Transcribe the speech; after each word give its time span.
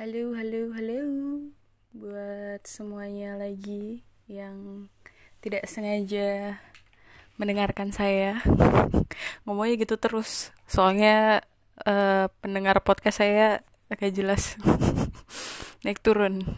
Halo, 0.00 0.32
halo, 0.32 0.72
halo 0.72 1.00
buat 1.92 2.64
semuanya 2.64 3.36
lagi 3.36 4.00
yang 4.32 4.88
tidak 5.44 5.68
sengaja 5.68 6.56
mendengarkan 7.36 7.92
saya 7.92 8.40
ngomongnya 9.44 9.76
gitu 9.76 10.00
terus. 10.00 10.56
Soalnya 10.64 11.44
uh, 11.84 12.32
pendengar 12.40 12.80
podcast 12.80 13.20
saya 13.20 13.60
agak 13.92 14.16
jelas 14.16 14.56
naik 15.84 16.00
turun. 16.00 16.48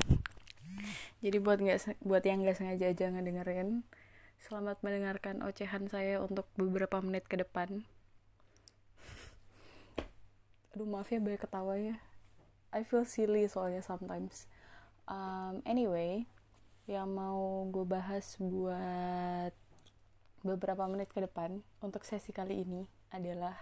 Jadi 1.19 1.43
buat 1.43 1.59
nggak 1.59 1.99
buat 1.99 2.23
yang 2.23 2.47
nggak 2.47 2.63
sengaja 2.63 2.95
aja 2.95 3.11
ngedengerin, 3.11 3.83
selamat 4.39 4.87
mendengarkan 4.87 5.43
ocehan 5.43 5.91
saya 5.91 6.23
untuk 6.23 6.47
beberapa 6.55 7.03
menit 7.03 7.27
ke 7.27 7.43
depan. 7.43 7.83
Aduh 10.79 10.87
maaf 10.87 11.11
ya 11.11 11.19
banyak 11.19 11.43
ketawa 11.43 11.75
ya 11.75 11.99
I 12.73 12.83
feel 12.83 13.05
silly 13.05 13.45
soalnya 13.47 13.85
sometimes 13.85 14.49
um, 15.07 15.61
anyway 15.69 16.25
yang 16.91 17.15
mau 17.15 17.69
gue 17.71 17.87
bahas 17.87 18.35
buat 18.41 19.55
beberapa 20.43 20.89
menit 20.91 21.15
ke 21.15 21.23
depan 21.23 21.63
untuk 21.79 22.03
sesi 22.03 22.35
kali 22.35 22.67
ini 22.67 22.83
adalah 23.15 23.55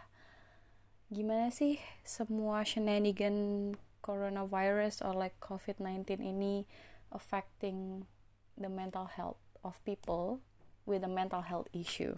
gimana 1.12 1.52
sih 1.52 1.76
semua 2.06 2.64
shenanigan 2.64 3.74
coronavirus 4.00 5.04
or 5.04 5.12
like 5.12 5.36
COVID-19 5.44 6.22
ini 6.24 6.64
affecting 7.12 8.08
the 8.56 8.70
mental 8.70 9.10
health 9.10 9.42
of 9.60 9.76
people 9.84 10.40
with 10.88 11.04
a 11.04 11.10
mental 11.10 11.44
health 11.44 11.68
issue. 11.76 12.16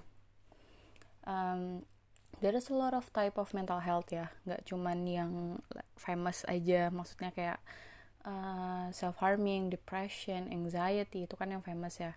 Um, 1.26 1.82
there 2.40 2.56
is 2.56 2.70
a 2.70 2.76
lot 2.76 2.94
of 2.94 3.10
type 3.12 3.36
of 3.36 3.52
mental 3.52 3.82
health 3.82 4.08
ya. 4.14 4.32
Nggak 4.48 4.62
cuman 4.66 4.98
yang 5.04 5.32
famous 5.98 6.46
aja. 6.48 6.88
Maksudnya 6.88 7.30
kayak 7.34 7.60
uh, 8.24 8.88
self 8.94 9.18
harming 9.20 9.68
depression 9.68 10.48
anxiety 10.48 11.26
itu 11.28 11.34
kan 11.36 11.52
yang 11.52 11.62
famous 11.62 12.00
ya. 12.00 12.16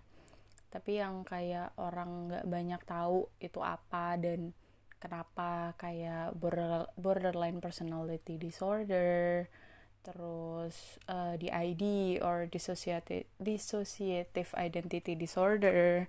Tapi 0.72 1.02
yang 1.02 1.26
kayak 1.26 1.76
orang 1.76 2.30
nggak 2.30 2.46
banyak 2.48 2.82
tahu 2.88 3.28
itu 3.38 3.60
apa 3.60 4.16
dan 4.16 4.56
kenapa 4.96 5.76
kayak 5.76 6.32
border, 6.34 6.88
borderline 6.96 7.60
personality 7.60 8.40
disorder 8.40 9.46
terus 10.06 11.02
uh, 11.10 11.34
DID 11.34 11.82
or 12.22 12.46
dissociative 12.46 13.26
dissociative 13.42 14.54
identity 14.54 15.18
disorder 15.18 16.06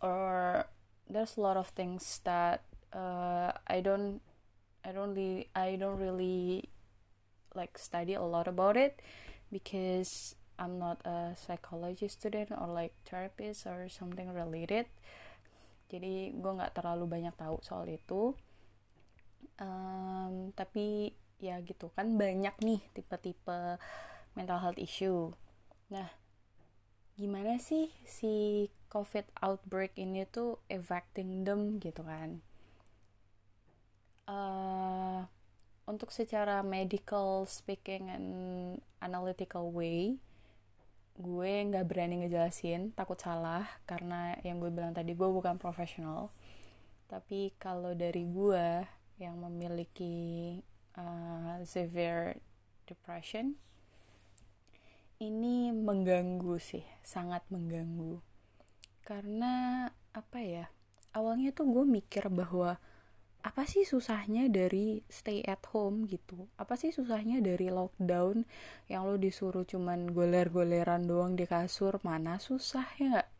or 0.00 0.64
there's 1.10 1.36
a 1.36 1.42
lot 1.42 1.58
of 1.58 1.74
things 1.74 2.22
that 2.22 2.62
uh, 2.94 3.50
I 3.66 3.82
don't 3.82 4.22
I 4.86 4.94
don't 4.94 5.12
really 5.12 5.50
I 5.52 5.76
don't 5.76 5.98
really 5.98 6.70
like 7.54 7.76
study 7.76 8.14
a 8.14 8.22
lot 8.22 8.46
about 8.46 8.78
it 8.78 9.02
because 9.50 10.38
I'm 10.54 10.78
not 10.78 11.02
a 11.04 11.34
psychology 11.34 12.06
student 12.06 12.54
or 12.54 12.70
like 12.70 12.94
therapist 13.04 13.66
or 13.66 13.90
something 13.90 14.30
related. 14.30 14.86
Jadi 15.90 16.30
gue 16.30 16.52
nggak 16.54 16.78
terlalu 16.78 17.10
banyak 17.10 17.34
tahu 17.34 17.58
soal 17.66 17.90
itu. 17.90 18.38
Um, 19.58 20.54
tapi 20.54 21.12
ya 21.42 21.58
gitu 21.64 21.90
kan 21.92 22.14
banyak 22.14 22.54
nih 22.62 22.80
tipe-tipe 22.94 23.80
mental 24.38 24.60
health 24.62 24.78
issue. 24.78 25.34
Nah 25.90 26.19
gimana 27.20 27.60
sih 27.60 27.92
si 28.08 28.66
covid 28.88 29.28
outbreak 29.44 29.92
ini 30.00 30.24
tuh 30.24 30.56
affecting 30.72 31.44
them 31.44 31.76
gitu 31.76 32.00
kan? 32.00 32.40
Uh, 34.24 35.28
untuk 35.84 36.08
secara 36.08 36.64
medical 36.64 37.44
speaking 37.44 38.08
and 38.08 38.28
analytical 39.04 39.68
way 39.68 40.16
gue 41.20 41.52
nggak 41.68 41.84
berani 41.84 42.24
ngejelasin 42.24 42.96
takut 42.96 43.20
salah 43.20 43.68
karena 43.84 44.40
yang 44.40 44.56
gue 44.56 44.72
bilang 44.72 44.96
tadi 44.96 45.12
gue 45.12 45.28
bukan 45.28 45.60
profesional. 45.60 46.32
Tapi 47.10 47.52
kalau 47.60 47.92
dari 47.92 48.24
gue 48.24 48.86
yang 49.20 49.36
memiliki 49.36 50.56
uh, 50.96 51.60
severe 51.68 52.40
depression 52.88 53.60
ini 55.20 55.68
mengganggu 55.68 56.56
sih 56.56 56.82
sangat 57.04 57.44
mengganggu. 57.52 58.24
Karena 59.04 59.84
apa 60.16 60.40
ya 60.40 60.72
awalnya 61.12 61.52
tuh 61.52 61.68
gue 61.68 61.84
mikir 61.84 62.32
bahwa 62.32 62.80
apa 63.40 63.64
sih 63.64 63.88
susahnya 63.88 64.48
dari 64.48 65.04
stay 65.12 65.44
at 65.44 65.60
home 65.72 66.08
gitu? 66.08 66.48
Apa 66.56 66.80
sih 66.80 66.92
susahnya 66.92 67.40
dari 67.44 67.68
lockdown 67.68 68.48
yang 68.88 69.04
lo 69.08 69.20
disuruh 69.20 69.64
cuman 69.68 70.12
goler-goleran 70.12 71.04
doang 71.04 71.36
di 71.36 71.44
kasur? 71.44 72.00
Mana 72.00 72.40
susah 72.40 72.88
ya 72.96 73.20
nggak? 73.20 73.30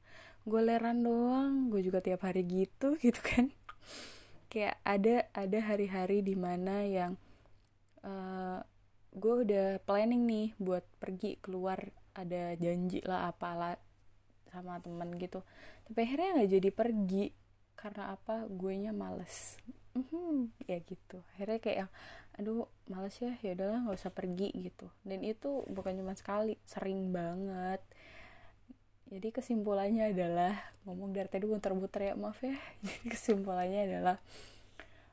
Goleran 0.44 1.04
doang 1.04 1.72
gue 1.72 1.80
juga 1.80 2.04
tiap 2.04 2.28
hari 2.28 2.44
gitu 2.44 2.96
gitu 3.04 3.20
kan. 3.24 3.52
Kayak 4.52 4.76
ada 4.84 5.32
ada 5.32 5.58
hari-hari 5.64 6.20
di 6.20 6.36
mana 6.36 6.84
yang 6.84 7.16
uh, 8.04 8.60
gue 9.10 9.34
udah 9.46 9.66
planning 9.82 10.22
nih 10.26 10.48
buat 10.58 10.84
pergi 11.02 11.38
keluar. 11.42 11.78
Ada 12.14 12.58
janji 12.58 13.00
lah 13.06 13.30
apalah 13.30 13.78
sama 14.50 14.82
temen 14.82 15.14
gitu. 15.18 15.42
Tapi 15.86 15.98
akhirnya 16.02 16.28
nggak 16.40 16.50
jadi 16.50 16.70
pergi. 16.70 17.24
Karena 17.78 18.14
apa? 18.14 18.46
Gue 18.50 18.76
nya 18.76 18.92
males. 18.92 19.56
Mm-hmm, 19.98 20.66
ya 20.70 20.78
gitu. 20.86 21.18
Akhirnya 21.34 21.58
kayak 21.58 21.78
yang 21.86 21.92
aduh 22.38 22.70
males 22.88 23.12
ya 23.20 23.34
ya 23.42 23.52
udahlah 23.58 23.78
nggak 23.84 23.98
usah 23.98 24.12
pergi 24.14 24.48
gitu. 24.54 24.86
Dan 25.02 25.26
itu 25.26 25.66
bukan 25.66 25.98
cuma 25.98 26.14
sekali 26.14 26.54
sering 26.66 27.10
banget. 27.10 27.82
Jadi 29.10 29.34
kesimpulannya 29.34 30.14
adalah 30.14 30.54
ngomong 30.86 31.10
dari 31.10 31.26
tadi 31.26 31.42
muter-muter 31.50 32.10
ya 32.10 32.14
maaf 32.14 32.38
ya. 32.46 32.54
Jadi 32.86 33.06
kesimpulannya 33.10 33.80
adalah 33.90 34.16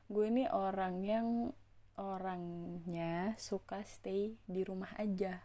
gue 0.08 0.24
ini 0.24 0.46
orang 0.48 1.02
yang 1.02 1.26
orangnya 1.98 3.34
suka 3.36 3.82
stay 3.82 4.38
di 4.46 4.62
rumah 4.62 4.94
aja 4.96 5.42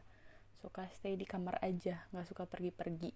suka 0.63 0.87
stay 0.95 1.19
di 1.19 1.27
kamar 1.27 1.59
aja 1.59 2.07
nggak 2.15 2.23
suka 2.23 2.47
pergi-pergi. 2.47 3.11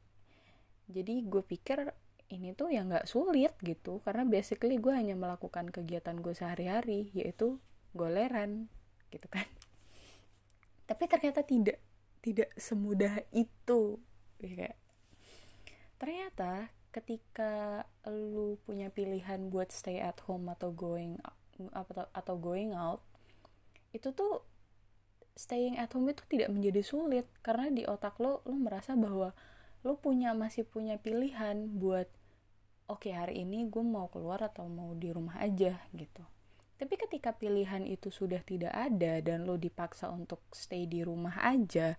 Jadi 0.91 1.23
gue 1.23 1.39
pikir 1.47 1.87
ini 2.27 2.51
tuh 2.51 2.75
ya 2.75 2.83
nggak 2.83 3.07
sulit 3.07 3.55
gitu 3.63 4.03
karena 4.03 4.27
basically 4.27 4.75
gue 4.75 4.91
hanya 4.91 5.15
melakukan 5.15 5.71
kegiatan 5.71 6.19
gue 6.19 6.35
sehari-hari 6.35 7.07
yaitu 7.15 7.55
goleran 7.95 8.67
gitu 9.15 9.31
kan. 9.31 9.47
Tapi 10.91 11.03
ternyata 11.07 11.39
tidak 11.47 11.79
tidak 12.19 12.51
semudah 12.59 13.23
itu. 13.31 13.95
Ya 14.43 14.75
ternyata 15.95 16.67
ketika 16.91 17.87
lu 18.11 18.59
punya 18.67 18.91
pilihan 18.91 19.47
buat 19.47 19.71
stay 19.71 20.03
at 20.03 20.19
home 20.27 20.51
atau 20.51 20.75
going 20.75 21.15
atau 22.11 22.35
going 22.35 22.75
out 22.75 23.06
itu 23.95 24.11
tuh 24.11 24.43
staying 25.37 25.77
at 25.77 25.93
home 25.93 26.09
itu 26.09 26.25
tidak 26.27 26.49
menjadi 26.49 26.81
sulit. 26.81 27.29
Karena 27.45 27.69
di 27.69 27.85
otak 27.85 28.17
lo 28.17 28.41
lo 28.43 28.57
merasa 28.57 28.97
bahwa 28.97 29.31
lo 29.85 29.93
punya 30.01 30.33
masih 30.33 30.65
punya 30.65 30.97
pilihan 30.97 31.77
buat 31.77 32.09
oke 32.89 33.07
okay, 33.07 33.13
hari 33.13 33.45
ini 33.45 33.69
gue 33.69 33.83
mau 33.85 34.09
keluar 34.09 34.41
atau 34.41 34.65
mau 34.65 34.97
di 34.97 35.13
rumah 35.13 35.37
aja 35.37 35.77
gitu. 35.93 36.25
Tapi 36.77 36.93
ketika 36.93 37.33
pilihan 37.33 37.85
itu 37.85 38.13
sudah 38.13 38.41
tidak 38.45 38.73
ada 38.73 39.21
dan 39.21 39.45
lo 39.45 39.57
dipaksa 39.57 40.13
untuk 40.13 40.45
stay 40.53 40.85
di 40.85 41.01
rumah 41.01 41.41
aja 41.41 41.97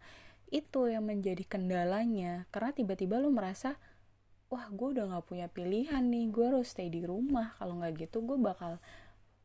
itu 0.50 0.90
yang 0.90 1.06
menjadi 1.06 1.44
kendalanya. 1.46 2.50
Karena 2.50 2.74
tiba-tiba 2.74 3.22
lo 3.22 3.30
merasa 3.30 3.78
wah 4.48 4.64
gue 4.72 4.96
udah 4.96 5.12
gak 5.12 5.26
punya 5.28 5.46
pilihan 5.52 6.00
nih 6.08 6.32
gue 6.32 6.44
harus 6.50 6.74
stay 6.74 6.90
di 6.90 7.06
rumah. 7.06 7.54
Kalau 7.58 7.78
nggak 7.78 8.08
gitu 8.08 8.22
gue 8.26 8.38
bakal 8.38 8.82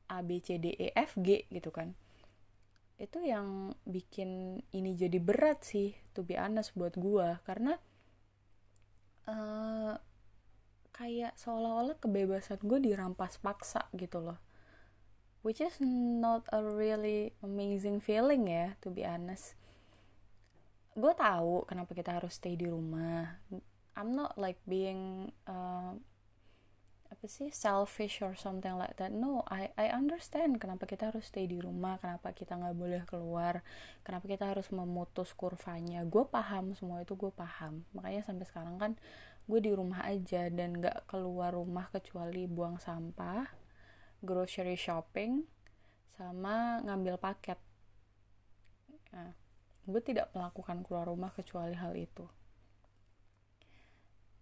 A 0.10 0.22
B 0.22 0.42
C 0.42 0.62
D 0.62 0.74
E 0.74 0.94
F 0.94 1.18
G 1.22 1.46
gitu 1.50 1.70
kan 1.74 1.98
itu 3.02 3.20
yang 3.26 3.74
bikin 3.84 4.62
ini 4.70 4.94
jadi 4.94 5.18
berat 5.18 5.66
sih 5.66 5.98
to 6.14 6.22
be 6.22 6.38
honest 6.38 6.78
buat 6.78 6.94
gue 6.94 7.42
karena 7.44 7.76
uh, 9.28 9.98
kayak 10.94 11.34
seolah-olah 11.36 11.98
kebebasan 11.98 12.62
gue 12.62 12.80
dirampas 12.80 13.42
paksa 13.42 13.90
gitu 13.98 14.22
loh. 14.22 14.40
Which 15.44 15.60
is 15.60 15.76
not 15.84 16.48
a 16.56 16.64
really 16.64 17.36
amazing 17.44 18.00
feeling 18.00 18.48
ya 18.48 18.80
to 18.86 18.94
be 18.94 19.04
honest. 19.04 19.60
Gue 20.94 21.12
tahu 21.18 21.66
kenapa 21.68 21.92
kita 21.98 22.16
harus 22.16 22.38
stay 22.38 22.56
di 22.56 22.70
rumah. 22.70 23.42
I'm 23.98 24.14
not 24.14 24.38
like 24.40 24.62
being 24.70 25.34
uh, 25.50 25.98
apa 27.14 27.30
sih 27.30 27.54
selfish 27.54 28.26
or 28.26 28.34
something 28.34 28.74
like 28.74 28.98
that. 28.98 29.14
No 29.14 29.46
I 29.46 29.70
I 29.78 29.94
understand 29.94 30.58
kenapa 30.58 30.90
kita 30.90 31.14
harus 31.14 31.30
stay 31.30 31.46
di 31.46 31.62
rumah 31.62 32.02
kenapa 32.02 32.34
kita 32.34 32.58
nggak 32.58 32.74
boleh 32.74 33.02
keluar 33.06 33.62
kenapa 34.02 34.26
kita 34.26 34.50
harus 34.50 34.74
memutus 34.74 35.30
kurvanya. 35.38 36.02
Gue 36.10 36.26
paham 36.26 36.74
semua 36.74 37.06
itu 37.06 37.14
gue 37.14 37.30
paham. 37.30 37.86
Makanya 37.94 38.26
sampai 38.26 38.46
sekarang 38.50 38.76
kan 38.82 38.92
gue 39.46 39.60
di 39.62 39.70
rumah 39.70 40.02
aja 40.10 40.50
dan 40.50 40.82
nggak 40.82 41.06
keluar 41.06 41.54
rumah 41.54 41.94
kecuali 41.94 42.50
buang 42.50 42.82
sampah 42.82 43.46
grocery 44.26 44.80
shopping 44.80 45.46
sama 46.18 46.82
ngambil 46.82 47.22
paket. 47.22 47.60
Nah, 49.14 49.36
gue 49.86 50.02
tidak 50.02 50.34
melakukan 50.34 50.82
keluar 50.82 51.06
rumah 51.12 51.30
kecuali 51.36 51.78
hal 51.78 51.94
itu. 51.94 52.26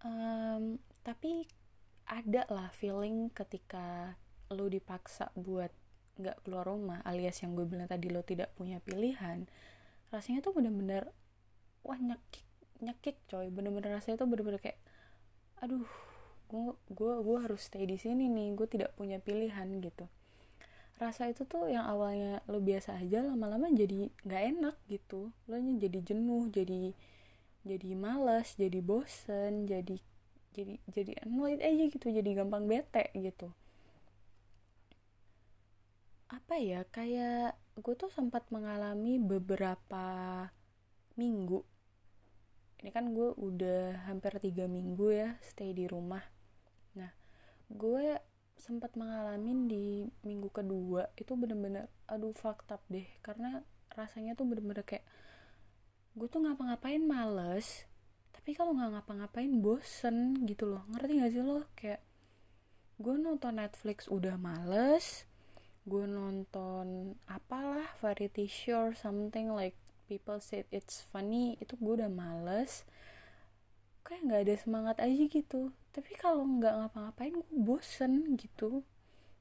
Um, 0.02 0.78
tapi 1.02 1.46
ada 2.06 2.46
lah 2.50 2.68
feeling 2.74 3.30
ketika 3.32 4.16
lo 4.52 4.68
dipaksa 4.68 5.32
buat 5.38 5.72
nggak 6.20 6.44
keluar 6.44 6.68
rumah 6.68 7.00
alias 7.08 7.40
yang 7.40 7.56
gue 7.56 7.64
bilang 7.64 7.88
tadi 7.88 8.12
lo 8.12 8.20
tidak 8.20 8.52
punya 8.52 8.84
pilihan 8.84 9.48
rasanya 10.12 10.44
tuh 10.44 10.52
bener-bener 10.52 11.08
wah 11.82 11.98
nyekik 11.98 12.44
nyekik 12.82 13.16
coy. 13.30 13.48
Bener-bener 13.48 13.94
rasanya 13.94 14.20
tuh 14.20 14.28
bener-bener 14.28 14.58
kayak 14.58 14.78
aduh 15.62 15.86
gue 16.50 16.74
gue 16.90 17.12
gue 17.22 17.36
harus 17.38 17.62
stay 17.62 17.86
di 17.86 17.96
sini 17.96 18.26
nih 18.28 18.52
gue 18.58 18.66
tidak 18.66 18.90
punya 18.98 19.22
pilihan 19.22 19.66
gitu. 19.80 20.10
Rasa 20.98 21.30
itu 21.30 21.48
tuh 21.48 21.66
yang 21.70 21.86
awalnya 21.86 22.44
lo 22.46 22.62
biasa 22.62 23.00
aja 23.00 23.24
lama-lama 23.24 23.70
jadi 23.72 24.10
nggak 24.26 24.42
enak 24.58 24.76
gitu. 24.90 25.30
Lo 25.48 25.56
jadi 25.58 25.98
jenuh 26.02 26.50
jadi 26.50 26.92
jadi 27.62 27.90
malas 27.94 28.58
jadi 28.58 28.82
bosen 28.82 29.70
jadi 29.70 30.02
jadi 30.52 30.76
jadi 30.92 31.12
annoyed 31.24 31.60
aja 31.64 31.84
gitu 31.88 32.06
jadi 32.12 32.30
gampang 32.44 32.68
bete 32.68 33.08
gitu. 33.16 33.48
Apa 36.28 36.56
ya 36.60 36.84
kayak 36.88 37.56
gue 37.80 37.94
tuh 37.96 38.12
sempat 38.12 38.48
mengalami 38.52 39.16
beberapa 39.16 40.06
minggu. 41.16 41.60
Ini 42.84 42.90
kan 42.92 43.12
gue 43.16 43.32
udah 43.36 44.08
hampir 44.08 44.36
tiga 44.40 44.68
minggu 44.68 45.12
ya 45.12 45.28
stay 45.44 45.72
di 45.72 45.88
rumah. 45.88 46.24
Nah 46.96 47.12
gue 47.72 48.20
sempat 48.56 48.94
mengalami 48.94 49.52
di 49.66 49.86
minggu 50.22 50.52
kedua 50.52 51.08
itu 51.16 51.32
bener-bener 51.34 51.88
aduh 52.08 52.36
fucked 52.36 52.68
up 52.72 52.84
deh. 52.92 53.08
Karena 53.24 53.64
rasanya 53.92 54.36
tuh 54.36 54.48
bener-bener 54.48 54.84
kayak 54.84 55.04
gue 56.12 56.28
tuh 56.28 56.44
ngapa-ngapain 56.44 57.00
males 57.00 57.88
tapi 58.42 58.58
kalau 58.58 58.74
nggak 58.74 58.90
ngapa-ngapain 58.98 59.62
bosen 59.62 60.42
gitu 60.50 60.66
loh. 60.66 60.82
Ngerti 60.90 61.22
gak 61.22 61.30
sih 61.30 61.46
lo? 61.46 61.62
Kayak 61.78 62.02
gue 62.98 63.14
nonton 63.14 63.54
Netflix 63.62 64.10
udah 64.10 64.34
males 64.34 65.30
gue 65.82 66.06
nonton 66.06 67.18
apalah 67.26 67.90
variety 67.98 68.46
show 68.46 68.94
something 68.94 69.50
like 69.50 69.74
people 70.06 70.38
said 70.38 70.62
it's 70.70 71.02
funny 71.10 71.58
itu 71.58 71.74
gue 71.74 72.02
udah 72.02 72.10
males. 72.10 72.86
Kayak 74.06 74.22
nggak 74.26 74.42
ada 74.46 74.54
semangat 74.58 74.96
aja 75.02 75.24
gitu. 75.26 75.74
Tapi 75.90 76.12
kalau 76.14 76.46
nggak 76.46 76.74
ngapa-ngapain 76.86 77.34
gue 77.34 77.50
bosen 77.58 78.38
gitu. 78.38 78.86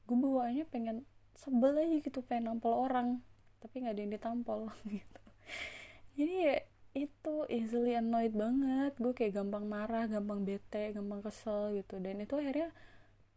Gue 0.10 0.18
bawaannya 0.18 0.66
pengen 0.70 1.06
sebel 1.38 1.78
aja 1.78 1.98
gitu 2.02 2.26
pengen 2.26 2.58
nampol 2.58 2.74
orang. 2.90 3.22
Tapi 3.62 3.86
nggak 3.86 3.94
ada 3.94 4.02
yang 4.02 4.14
ditampol 4.18 4.62
gitu. 4.98 5.24
Jadi 6.18 6.34
ya 6.42 6.58
itu 6.92 7.36
easily 7.48 7.96
annoyed 7.96 8.36
banget. 8.36 8.94
Gue 9.00 9.16
kayak 9.16 9.40
gampang 9.40 9.66
marah 9.68 10.06
gampang 10.12 10.44
bete 10.44 10.92
gampang 10.92 11.24
kesel 11.24 11.76
gitu. 11.80 12.00
Dan 12.04 12.20
itu 12.20 12.36
akhirnya 12.36 12.70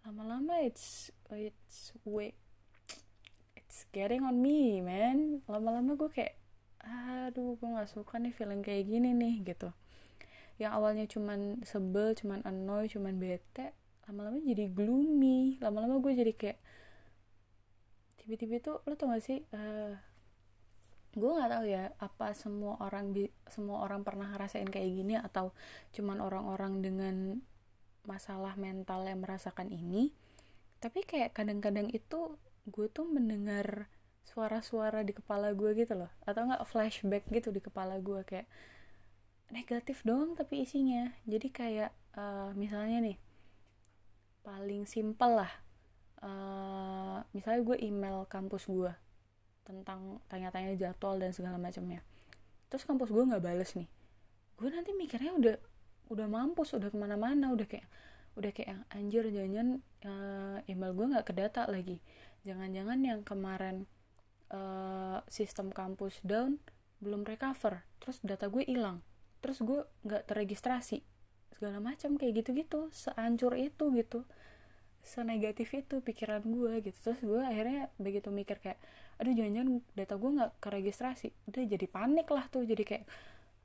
lama-lama 0.05 0.61
it's 0.61 1.09
it's 1.33 1.95
way 2.05 2.37
it's 3.55 3.87
getting 3.95 4.27
on 4.27 4.43
me 4.43 4.83
man. 4.83 5.41
Lama-lama 5.47 5.95
gue 5.95 6.11
kayak 6.11 6.35
aduh 6.85 7.57
gue 7.57 7.69
nggak 7.69 7.89
suka 7.89 8.21
nih 8.21 8.35
feeling 8.35 8.61
kayak 8.61 8.91
gini 8.91 9.15
nih 9.15 9.35
gitu. 9.47 9.71
Yang 10.59 10.73
awalnya 10.75 11.07
cuman 11.11 11.63
sebel 11.63 12.15
cuman 12.19 12.43
annoy 12.43 12.91
cuman 12.91 13.17
bete 13.19 13.75
lama-lama 14.11 14.43
jadi 14.43 14.67
gloomy. 14.71 15.63
Lama-lama 15.63 16.03
gue 16.03 16.13
jadi 16.13 16.35
kayak 16.35 16.59
tiba-tiba 18.25 18.57
tuh 18.65 18.81
lo 18.89 18.97
tau 18.97 19.13
gak 19.13 19.21
sih 19.21 19.45
uh, 19.53 19.93
gue 21.15 21.31
nggak 21.31 21.51
tahu 21.51 21.65
ya 21.71 21.85
apa 22.03 22.35
semua 22.35 22.79
orang 22.83 23.15
semua 23.49 23.87
orang 23.87 24.03
pernah 24.03 24.29
ngerasain 24.35 24.69
kayak 24.69 24.91
gini 24.91 25.15
atau 25.19 25.55
cuman 25.95 26.19
orang-orang 26.21 26.83
dengan 26.83 27.17
masalah 28.05 28.55
mental 28.61 29.07
yang 29.09 29.25
merasakan 29.25 29.73
ini. 29.73 30.13
Tapi 30.83 31.07
kayak 31.07 31.33
kadang-kadang 31.33 31.89
itu 31.95 32.37
gue 32.69 32.87
tuh 32.93 33.09
mendengar 33.09 33.89
suara-suara 34.25 35.01
di 35.07 35.17
kepala 35.17 35.57
gue 35.57 35.73
gitu 35.79 35.97
loh. 35.97 36.13
Atau 36.29 36.45
nggak 36.45 36.67
flashback 36.69 37.25
gitu 37.33 37.49
di 37.55 37.65
kepala 37.65 37.97
gue 38.03 38.21
kayak 38.29 38.49
negatif 39.49 40.05
doang 40.05 40.37
tapi 40.37 40.69
isinya. 40.69 41.15
Jadi 41.25 41.49
kayak 41.49 41.91
uh, 42.19 42.53
misalnya 42.53 43.01
nih 43.01 43.19
paling 44.45 44.85
simpel 44.85 45.41
lah 45.41 45.53
uh, 46.21 47.19
misalnya 47.33 47.61
gue 47.65 47.77
email 47.81 48.29
kampus 48.29 48.69
gue 48.69 48.93
tentang 49.65 50.21
tanya-tanya 50.29 50.77
jadwal 50.77 51.17
dan 51.17 51.33
segala 51.33 51.57
macamnya. 51.57 52.05
Terus 52.69 52.85
kampus 52.85 53.11
gue 53.11 53.25
nggak 53.25 53.45
bales 53.45 53.73
nih. 53.75 53.89
Gue 54.61 54.69
nanti 54.71 54.93
mikirnya 54.95 55.33
udah 55.35 55.57
udah 56.13 56.27
mampus 56.29 56.77
udah 56.77 56.93
ke 56.93 56.99
mana-mana 57.01 57.51
udah 57.57 57.65
kayak 57.65 57.89
udah 58.37 58.51
kayak 58.53 58.85
anjir 58.93 59.25
jangan 59.33 59.81
uh, 60.05 60.59
email 60.69 60.93
gue 60.93 61.07
nggak 61.17 61.27
kedata 61.27 61.67
lagi. 61.67 61.99
Jangan-jangan 62.45 62.99
yang 63.01 63.21
kemarin 63.25 63.89
uh, 64.53 65.25
sistem 65.31 65.73
kampus 65.73 66.21
down 66.21 66.61
belum 67.01 67.25
recover. 67.25 67.87
Terus 68.03 68.21
data 68.21 68.53
gue 68.53 68.67
hilang. 68.69 69.01
Terus 69.41 69.65
gue 69.65 69.81
nggak 70.05 70.29
terregistrasi. 70.29 71.01
Segala 71.57 71.79
macam 71.81 72.21
kayak 72.21 72.45
gitu-gitu. 72.45 72.93
Seancur 72.93 73.57
itu 73.57 73.89
gitu. 73.95 74.27
Senegatif 75.05 75.73
itu 75.73 76.01
pikiran 76.03 76.43
gue 76.45 76.85
gitu. 76.85 76.99
Terus 77.01 77.21
gue 77.23 77.41
akhirnya 77.41 77.89
begitu 77.97 78.29
mikir 78.35 78.61
kayak 78.61 78.81
aduh 79.21 79.33
jangan-jangan 79.33 79.83
data 79.95 80.15
gue 80.19 80.31
nggak 80.41 80.53
keregistrasi. 80.59 81.29
Udah 81.51 81.63
jadi 81.65 81.87
panik 81.87 82.27
lah 82.31 82.45
tuh 82.51 82.67
jadi 82.67 82.83
kayak 82.83 83.05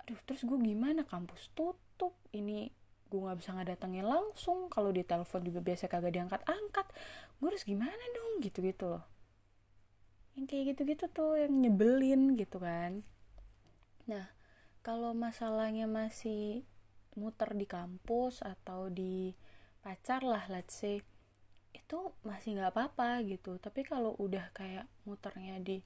aduh 0.06 0.20
terus 0.26 0.42
gue 0.46 0.58
gimana? 0.62 1.06
Kampus 1.06 1.52
tutup. 1.54 2.14
Ini 2.34 2.70
gue 3.10 3.20
nggak 3.20 3.38
bisa 3.42 3.52
ngedatengin 3.58 4.06
langsung. 4.06 4.70
Kalau 4.70 4.94
di 4.94 5.02
telepon 5.02 5.42
juga 5.42 5.60
biasa 5.62 5.90
kagak 5.90 6.14
diangkat 6.14 6.42
angkat. 6.46 6.88
Gue 7.42 7.48
harus 7.50 7.64
gimana 7.66 8.04
dong? 8.14 8.42
Gitu 8.42 8.62
gitu 8.62 8.86
loh. 8.98 9.04
Yang 10.38 10.46
kayak 10.50 10.64
gitu 10.74 10.82
gitu 10.88 11.06
tuh 11.12 11.32
yang 11.36 11.54
nyebelin 11.58 12.38
gitu 12.38 12.62
kan. 12.62 13.02
Nah 14.08 14.30
kalau 14.86 15.12
masalahnya 15.12 15.86
masih 15.86 16.64
muter 17.20 17.52
di 17.58 17.68
kampus 17.68 18.40
atau 18.40 18.88
di 18.88 19.36
pacar 19.84 20.24
lah 20.24 20.48
let's 20.48 20.80
say 20.80 21.04
itu 21.90 22.14
masih 22.22 22.54
nggak 22.54 22.70
apa-apa 22.70 23.26
gitu. 23.26 23.58
Tapi 23.58 23.82
kalau 23.82 24.14
udah 24.22 24.54
kayak 24.54 24.86
muternya 25.10 25.58
di 25.58 25.82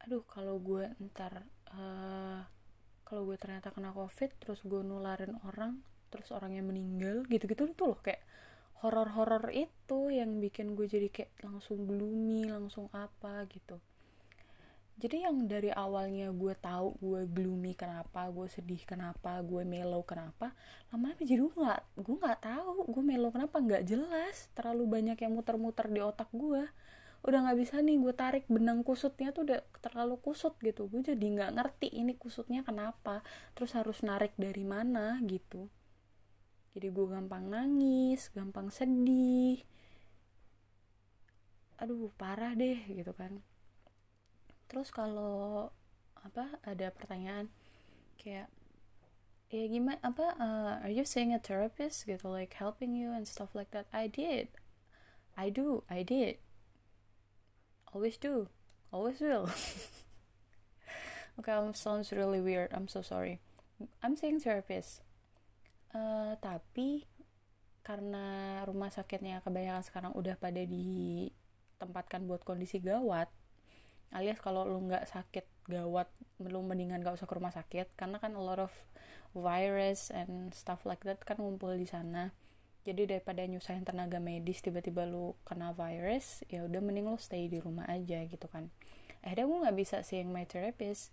aduh 0.00 0.24
kalau 0.24 0.56
gue 0.56 0.88
ntar 1.12 1.44
uh, 1.74 2.40
kalau 3.04 3.22
gue 3.28 3.36
ternyata 3.36 3.74
kena 3.74 3.90
covid 3.90 4.30
terus 4.38 4.62
gue 4.62 4.80
nularin 4.80 5.34
orang 5.44 5.82
terus 6.14 6.30
orangnya 6.30 6.62
meninggal 6.62 7.26
gitu-gitu 7.26 7.74
tuh 7.74 7.86
loh 7.90 8.00
kayak 8.00 8.22
horor-horor 8.86 9.50
itu 9.50 10.14
yang 10.14 10.38
bikin 10.38 10.78
gue 10.78 10.86
jadi 10.86 11.10
kayak 11.10 11.32
langsung 11.42 11.90
gloomy 11.90 12.46
langsung 12.46 12.86
apa 12.94 13.50
gitu 13.50 13.82
jadi 14.96 15.28
yang 15.28 15.44
dari 15.44 15.68
awalnya 15.68 16.32
gue 16.32 16.56
tahu 16.56 16.96
gue 17.04 17.28
gloomy 17.28 17.76
kenapa 17.76 18.32
gue 18.32 18.48
sedih 18.48 18.80
kenapa 18.88 19.44
gue 19.44 19.60
mellow 19.60 20.00
kenapa 20.00 20.56
lama-lama 20.88 21.20
jadi 21.20 21.36
gue 21.44 21.52
nggak 21.52 21.82
gue 22.00 22.16
nggak 22.16 22.40
tahu 22.40 22.88
gue 22.88 23.02
mellow 23.04 23.28
kenapa 23.28 23.60
nggak 23.60 23.84
jelas. 23.84 24.48
Terlalu 24.56 24.84
banyak 24.88 25.18
yang 25.20 25.32
muter-muter 25.36 25.92
di 25.92 26.00
otak 26.00 26.32
gue. 26.32 26.64
Udah 27.28 27.38
nggak 27.44 27.58
bisa 27.60 27.84
nih 27.84 28.00
gue 28.00 28.14
tarik 28.16 28.44
benang 28.48 28.80
kusutnya 28.80 29.36
tuh 29.36 29.44
udah 29.44 29.60
terlalu 29.84 30.16
kusut 30.16 30.56
gitu. 30.64 30.88
Gue 30.88 31.04
jadi 31.04 31.20
nggak 31.28 31.50
ngerti 31.60 31.88
ini 31.92 32.16
kusutnya 32.16 32.64
kenapa 32.64 33.20
terus 33.52 33.76
harus 33.76 34.00
narik 34.00 34.32
dari 34.40 34.64
mana 34.64 35.20
gitu. 35.28 35.68
Jadi 36.72 36.88
gue 36.88 37.06
gampang 37.12 37.44
nangis 37.52 38.32
gampang 38.32 38.72
sedih. 38.72 39.60
Aduh 41.84 42.08
parah 42.16 42.56
deh 42.56 42.80
gitu 42.88 43.12
kan 43.12 43.44
terus 44.66 44.90
kalau 44.90 45.70
apa 46.22 46.58
ada 46.66 46.90
pertanyaan 46.90 47.46
kayak 48.18 48.50
ya 49.46 49.64
gimana 49.70 50.02
apa 50.02 50.34
uh, 50.42 50.74
are 50.82 50.90
you 50.90 51.06
seeing 51.06 51.30
a 51.30 51.38
therapist 51.38 52.02
gitu 52.02 52.26
like 52.26 52.58
helping 52.58 52.98
you 52.98 53.14
and 53.14 53.30
stuff 53.30 53.54
like 53.54 53.70
that? 53.70 53.86
I 53.94 54.10
did. 54.10 54.50
I 55.38 55.52
do. 55.54 55.86
I 55.86 56.02
did. 56.02 56.42
Always 57.94 58.18
do. 58.18 58.50
Always 58.90 59.22
will. 59.22 59.46
Okay 61.36 61.52
um, 61.52 61.76
sounds 61.76 62.08
really 62.16 62.40
weird. 62.40 62.72
I'm 62.72 62.88
so 62.88 63.04
sorry. 63.04 63.44
I'm 64.00 64.16
seeing 64.16 64.40
therapist. 64.40 65.04
Uh, 65.92 66.32
tapi 66.40 67.04
karena 67.84 68.64
rumah 68.64 68.88
sakitnya 68.88 69.44
kebanyakan 69.44 69.84
sekarang 69.84 70.12
udah 70.16 70.34
pada 70.40 70.64
ditempatkan 70.64 72.24
buat 72.24 72.40
kondisi 72.40 72.80
gawat 72.80 73.28
alias 74.14 74.38
kalau 74.38 74.62
lu 74.66 74.78
nggak 74.86 75.08
sakit 75.10 75.46
gawat 75.66 76.06
lu 76.38 76.62
mendingan 76.62 77.02
gak 77.02 77.18
usah 77.18 77.26
ke 77.26 77.34
rumah 77.34 77.50
sakit 77.50 77.96
karena 77.98 78.20
kan 78.22 78.36
a 78.36 78.42
lot 78.42 78.60
of 78.62 78.70
virus 79.34 80.14
and 80.14 80.54
stuff 80.54 80.84
like 80.86 81.02
that 81.04 81.20
kan 81.26 81.36
ngumpul 81.40 81.72
di 81.74 81.88
sana. 81.88 82.32
Jadi 82.86 83.10
daripada 83.10 83.42
nyusahin 83.42 83.82
tenaga 83.82 84.22
medis 84.22 84.62
tiba-tiba 84.62 85.04
lu 85.04 85.34
kena 85.42 85.74
virus 85.74 86.46
ya 86.46 86.62
udah 86.62 86.78
mending 86.78 87.10
lu 87.10 87.18
stay 87.18 87.50
di 87.50 87.58
rumah 87.58 87.84
aja 87.90 88.22
gitu 88.24 88.46
kan. 88.46 88.70
Akhirnya 89.26 89.46
gue 89.50 89.58
nggak 89.66 89.76
bisa 89.76 89.96
seeing 90.06 90.30
my 90.30 90.46
therapist. 90.46 91.10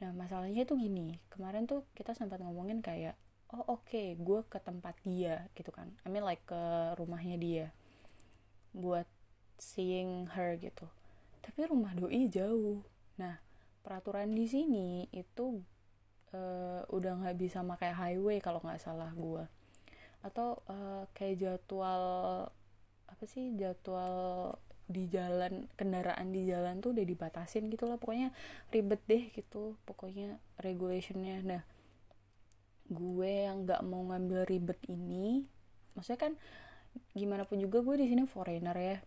Nah 0.00 0.16
masalahnya 0.16 0.64
itu 0.64 0.74
gini 0.80 1.20
kemarin 1.28 1.68
tuh 1.68 1.84
kita 1.92 2.16
sempat 2.16 2.40
ngomongin 2.40 2.80
kayak 2.80 3.20
oh 3.52 3.76
oke 3.76 3.84
okay, 3.84 4.16
gue 4.16 4.40
ke 4.48 4.58
tempat 4.64 4.96
dia 5.04 5.44
gitu 5.52 5.68
kan. 5.70 5.92
I 6.02 6.08
mean 6.08 6.24
like 6.24 6.42
ke 6.48 6.62
rumahnya 6.96 7.36
dia 7.36 7.66
buat 8.72 9.06
seeing 9.60 10.30
her 10.32 10.56
gitu 10.56 10.88
tapi 11.40 11.66
rumah 11.68 11.92
doi 11.96 12.28
jauh. 12.28 12.84
Nah 13.16 13.36
peraturan 13.80 14.32
di 14.32 14.44
sini 14.46 15.08
itu 15.12 15.60
uh, 16.36 16.82
udah 16.92 17.12
nggak 17.24 17.36
bisa 17.40 17.64
pakai 17.64 17.92
highway 17.92 18.38
kalau 18.38 18.60
nggak 18.60 18.80
salah 18.80 19.10
gue 19.16 19.44
atau 20.20 20.60
uh, 20.68 21.08
kayak 21.16 21.40
jadwal 21.40 22.04
apa 23.08 23.24
sih 23.24 23.56
jadwal 23.56 24.52
di 24.90 25.08
jalan 25.08 25.70
kendaraan 25.78 26.28
di 26.28 26.44
jalan 26.44 26.82
tuh 26.84 26.92
udah 26.92 27.06
dibatasin 27.06 27.70
gitu 27.72 27.88
lah. 27.88 27.96
Pokoknya 27.96 28.34
ribet 28.68 29.00
deh 29.08 29.32
gitu 29.32 29.80
pokoknya 29.88 30.36
regulationnya. 30.60 31.40
Nah 31.40 31.62
gue 32.90 33.32
yang 33.46 33.64
nggak 33.64 33.86
mau 33.86 34.02
ngambil 34.10 34.44
ribet 34.50 34.78
ini 34.90 35.46
maksudnya 35.94 36.20
kan 36.26 36.32
gimana 37.14 37.46
pun 37.46 37.62
juga 37.62 37.86
gue 37.86 38.02
di 38.02 38.10
sini 38.10 38.26
foreigner 38.26 38.74
ya 38.74 38.98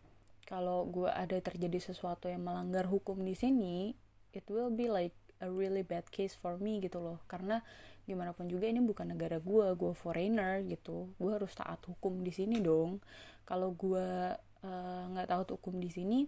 kalau 0.53 0.85
gue 0.85 1.09
ada 1.09 1.41
terjadi 1.41 1.81
sesuatu 1.81 2.29
yang 2.29 2.45
melanggar 2.45 2.85
hukum 2.85 3.25
di 3.25 3.33
sini 3.33 3.97
it 4.37 4.45
will 4.53 4.69
be 4.69 4.85
like 4.85 5.17
a 5.41 5.49
really 5.49 5.81
bad 5.81 6.05
case 6.13 6.37
for 6.37 6.61
me 6.61 6.77
gitu 6.77 7.01
loh. 7.01 7.17
Karena 7.25 7.57
gimana 8.05 8.37
pun 8.37 8.45
juga 8.45 8.69
ini 8.69 8.77
bukan 8.85 9.17
negara 9.17 9.41
gue 9.41 9.67
gue 9.73 9.93
foreigner 9.97 10.61
gitu. 10.69 11.09
Gue 11.17 11.31
harus 11.33 11.57
taat 11.57 11.81
hukum 11.89 12.21
di 12.21 12.29
sini 12.29 12.61
dong. 12.61 13.01
Kalau 13.49 13.73
gue 13.73 14.37
eh, 14.61 15.03
nggak 15.09 15.25
uh, 15.25 15.29
taat 15.33 15.49
hukum 15.57 15.81
di 15.81 15.89
sini 15.89 16.19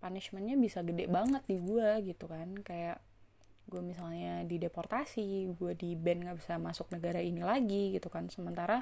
punishmentnya 0.00 0.58
bisa 0.58 0.82
gede 0.82 1.06
banget 1.12 1.44
di 1.44 1.60
gue 1.60 2.08
gitu 2.08 2.24
kan. 2.32 2.56
Kayak 2.64 3.04
gue 3.68 3.84
misalnya 3.84 4.48
dideportasi 4.48 5.54
gue 5.54 5.72
di 5.76 5.92
ban 5.92 6.24
nggak 6.24 6.40
bisa 6.40 6.56
masuk 6.56 6.88
negara 6.88 7.20
ini 7.20 7.44
lagi 7.44 7.92
gitu 7.92 8.08
kan. 8.08 8.32
Sementara 8.32 8.80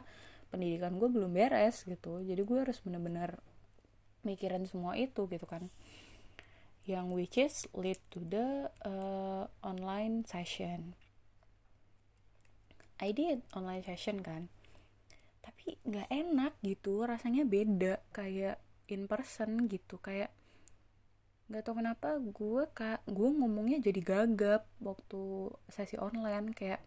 pendidikan 0.55 0.95
gue 0.95 1.11
belum 1.11 1.35
beres 1.35 1.85
gitu. 1.85 2.23
Jadi 2.23 2.41
gue 2.41 2.59
harus 2.63 2.79
bener-bener 2.81 3.35
mikirin 4.23 4.69
semua 4.69 4.97
itu 4.97 5.27
gitu 5.29 5.47
kan. 5.49 5.69
Yang 6.89 7.07
which 7.13 7.37
is 7.39 7.55
lead 7.77 8.01
to 8.13 8.25
the 8.25 8.69
uh, 8.85 9.47
online 9.61 10.25
session. 10.25 10.97
I 13.01 13.17
did 13.17 13.41
online 13.57 13.85
session 13.85 14.21
kan. 14.21 14.53
Tapi 15.41 15.81
nggak 15.89 16.09
enak 16.13 16.53
gitu 16.61 17.05
rasanya 17.09 17.49
beda 17.49 18.01
kayak 18.13 18.61
in 18.93 19.09
person 19.09 19.69
gitu. 19.69 19.97
Kayak 20.01 20.33
nggak 21.51 21.67
tau 21.67 21.75
kenapa 21.75 22.21
gue 22.21 22.63
kak 22.71 23.03
gue 23.11 23.29
ngomongnya 23.29 23.83
jadi 23.83 24.01
gagap 24.05 24.63
waktu 24.85 25.53
sesi 25.73 25.97
online. 25.97 26.53
Kayak 26.53 26.85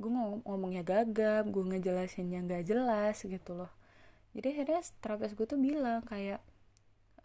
gue 0.00 0.08
ngom 0.08 0.44
ngomongnya 0.48 0.80
gagap 0.84 1.44
gue 1.48 1.64
ngejelasinnya 1.76 2.40
nggak 2.44 2.64
jelas 2.68 3.20
gitu 3.20 3.52
loh. 3.56 3.72
Jadi 4.36 4.46
akhirnya 4.56 4.80
terapis 5.02 5.32
gue 5.34 5.46
tuh 5.48 5.60
bilang 5.60 6.04
kayak 6.06 6.40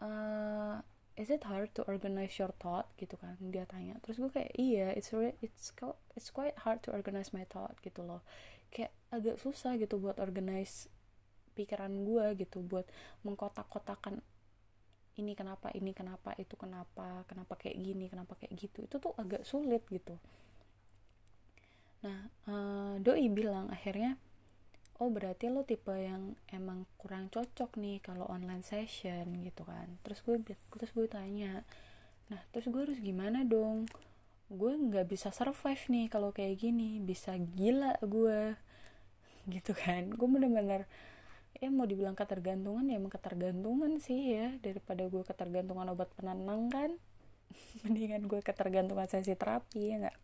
uh, 0.00 0.80
is 1.16 1.32
it 1.32 1.44
hard 1.48 1.72
to 1.74 1.82
organize 1.88 2.36
your 2.36 2.52
thought? 2.60 2.88
Gitu 3.00 3.16
kan 3.16 3.36
dia 3.40 3.64
tanya. 3.64 3.96
Terus 4.04 4.20
gue 4.20 4.30
kayak 4.30 4.52
iya 4.56 4.92
it's 4.92 5.10
really, 5.16 5.34
it's 5.40 5.72
it's 6.14 6.30
quite 6.30 6.56
hard 6.62 6.84
to 6.84 6.92
organize 6.92 7.32
my 7.32 7.48
thought 7.48 7.76
gitu 7.80 8.04
loh. 8.04 8.20
Kayak 8.68 8.92
agak 9.10 9.40
susah 9.40 9.80
gitu 9.80 9.96
buat 9.96 10.20
organize 10.20 10.92
pikiran 11.56 12.04
gue 12.04 12.36
gitu 12.36 12.60
buat 12.60 12.84
mengkotak-kotakan 13.24 14.20
ini 15.16 15.32
kenapa 15.32 15.72
ini 15.72 15.96
kenapa 15.96 16.36
itu 16.36 16.52
kenapa 16.60 17.24
kenapa 17.24 17.56
kayak 17.56 17.80
gini 17.80 18.12
kenapa 18.12 18.36
kayak 18.36 18.52
gitu. 18.56 18.84
Itu 18.84 19.00
tuh 19.00 19.16
agak 19.16 19.48
sulit 19.48 19.88
gitu. 19.88 20.20
Nah 22.04 22.28
uh, 22.44 22.94
doi 23.00 23.32
bilang 23.32 23.72
akhirnya 23.72 24.20
oh 24.96 25.12
berarti 25.12 25.52
lo 25.52 25.60
tipe 25.68 25.92
yang 25.92 26.32
emang 26.48 26.88
kurang 26.96 27.28
cocok 27.28 27.76
nih 27.76 28.00
kalau 28.00 28.24
online 28.32 28.64
session 28.64 29.44
gitu 29.44 29.68
kan. 29.68 30.00
Terus 30.00 30.24
gue 30.24 30.36
terus 30.72 30.90
gue 30.96 31.06
tanya 31.08 31.64
nah 32.26 32.42
terus 32.50 32.66
gue 32.66 32.80
harus 32.80 32.98
gimana 32.98 33.44
dong? 33.44 33.84
Gue 34.48 34.72
nggak 34.74 35.06
bisa 35.10 35.28
survive 35.30 35.84
nih 35.92 36.06
kalau 36.08 36.32
kayak 36.32 36.56
gini 36.56 36.98
bisa 37.02 37.36
gila 37.36 38.00
gue. 38.00 38.56
Gitu 39.52 39.76
kan. 39.76 40.10
Gue 40.16 40.26
bener-bener 40.26 40.88
ya 41.56 41.72
mau 41.72 41.88
dibilang 41.88 42.12
ketergantungan 42.12 42.84
ya 42.92 43.00
emang 43.00 43.08
ketergantungan 43.08 43.96
sih 43.96 44.36
ya 44.36 44.52
daripada 44.60 45.08
gue 45.08 45.22
ketergantungan 45.24 45.86
obat 45.92 46.08
penenang 46.16 46.72
kan. 46.72 46.90
Mendingan 47.84 48.24
gue 48.24 48.40
ketergantungan 48.40 49.06
sesi 49.12 49.36
terapi 49.36 49.92
ya 49.92 49.96
nggak? 50.08 50.18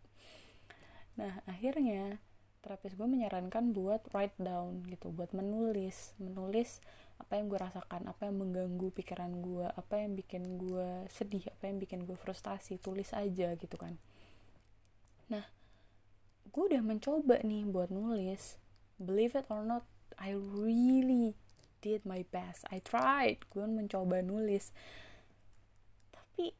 Nah 1.21 1.33
akhirnya 1.45 2.17
terapis 2.63 2.95
gue 2.95 3.03
menyarankan 3.03 3.75
buat 3.75 4.07
write 4.15 4.39
down 4.39 4.87
gitu 4.87 5.11
buat 5.11 5.35
menulis 5.35 6.15
menulis 6.15 6.79
apa 7.19 7.35
yang 7.35 7.51
gue 7.51 7.59
rasakan 7.59 8.07
apa 8.07 8.31
yang 8.31 8.39
mengganggu 8.39 8.87
pikiran 8.95 9.43
gue 9.43 9.67
apa 9.67 9.99
yang 9.99 10.15
bikin 10.15 10.55
gue 10.55 11.03
sedih 11.11 11.43
apa 11.51 11.67
yang 11.67 11.77
bikin 11.83 12.07
gue 12.07 12.15
frustasi 12.15 12.79
tulis 12.79 13.11
aja 13.11 13.51
gitu 13.59 13.75
kan. 13.75 13.99
Nah 15.27 15.43
gue 16.47 16.63
udah 16.71 16.79
mencoba 16.79 17.43
nih 17.43 17.67
buat 17.67 17.91
nulis 17.91 18.55
believe 18.95 19.35
it 19.35 19.43
or 19.51 19.67
not 19.67 19.83
I 20.15 20.31
really 20.31 21.35
did 21.83 22.07
my 22.07 22.23
best 22.31 22.63
I 22.71 22.79
tried 22.79 23.43
gue 23.51 23.65
mencoba 23.67 24.23
nulis. 24.23 24.71
Tapi 26.15 26.55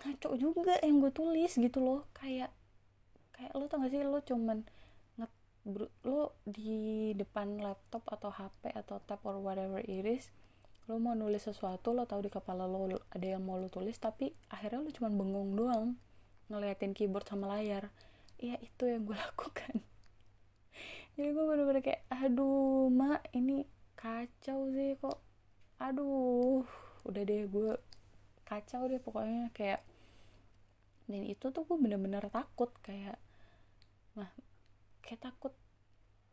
ngaco 0.00 0.30
juga 0.40 0.80
yang 0.80 1.04
gue 1.04 1.12
tulis 1.12 1.52
gitu 1.60 1.84
loh 1.84 2.08
kayak 2.16 2.55
kayak 3.36 3.52
lo 3.52 3.64
tau 3.68 3.84
gak 3.84 3.92
sih 3.92 4.02
lo 4.02 4.18
cuman 4.24 4.64
nge 5.16 5.28
lo 6.08 6.34
di 6.48 7.12
depan 7.14 7.60
laptop 7.60 8.02
atau 8.08 8.32
HP 8.32 8.72
atau 8.72 8.98
tab 9.04 9.20
or 9.28 9.38
whatever 9.38 9.78
it 9.82 10.06
is 10.08 10.32
lo 10.86 10.96
mau 11.02 11.12
nulis 11.18 11.44
sesuatu 11.44 11.92
lo 11.92 12.06
tahu 12.06 12.26
di 12.26 12.30
kepala 12.30 12.64
lo 12.64 12.86
ada 13.12 13.26
yang 13.26 13.42
mau 13.42 13.58
lo 13.58 13.66
tulis 13.66 13.98
tapi 13.98 14.30
akhirnya 14.48 14.80
lo 14.86 14.90
cuman 14.94 15.12
bengong 15.18 15.50
doang 15.58 15.88
ngeliatin 16.46 16.94
keyboard 16.94 17.26
sama 17.26 17.50
layar. 17.50 17.90
Iya 18.38 18.60
itu 18.62 18.86
yang 18.86 19.06
gue 19.06 19.16
lakukan. 19.26 19.82
Jadi 21.16 21.28
gue 21.32 21.44
bener-bener 21.48 21.82
kayak 21.82 22.02
aduh 22.12 22.92
mak 22.92 23.24
ini 23.32 23.64
kacau 23.96 24.70
sih 24.70 24.94
kok. 25.00 25.18
Aduh 25.80 26.62
udah 27.06 27.22
deh 27.22 27.46
gue 27.46 27.78
kacau 28.46 28.86
deh 28.86 28.98
pokoknya 29.02 29.50
kayak 29.54 29.82
dan 31.06 31.22
itu 31.22 31.54
tuh 31.54 31.62
gue 31.62 31.78
bener-bener 31.78 32.26
takut 32.34 32.70
kayak 32.82 33.18
nah 34.16 34.32
kayak 35.04 35.20
takut 35.22 35.54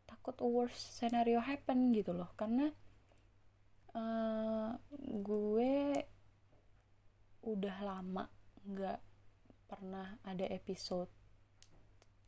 takut 0.08 0.36
worst 0.40 0.98
scenario 0.98 1.38
happen 1.38 1.92
gitu 1.92 2.16
loh. 2.16 2.32
Karena 2.34 2.72
uh, 3.94 4.72
gue 4.98 6.02
udah 7.44 7.76
lama 7.84 8.24
nggak 8.64 9.00
pernah 9.68 10.16
ada 10.24 10.48
episode 10.48 11.12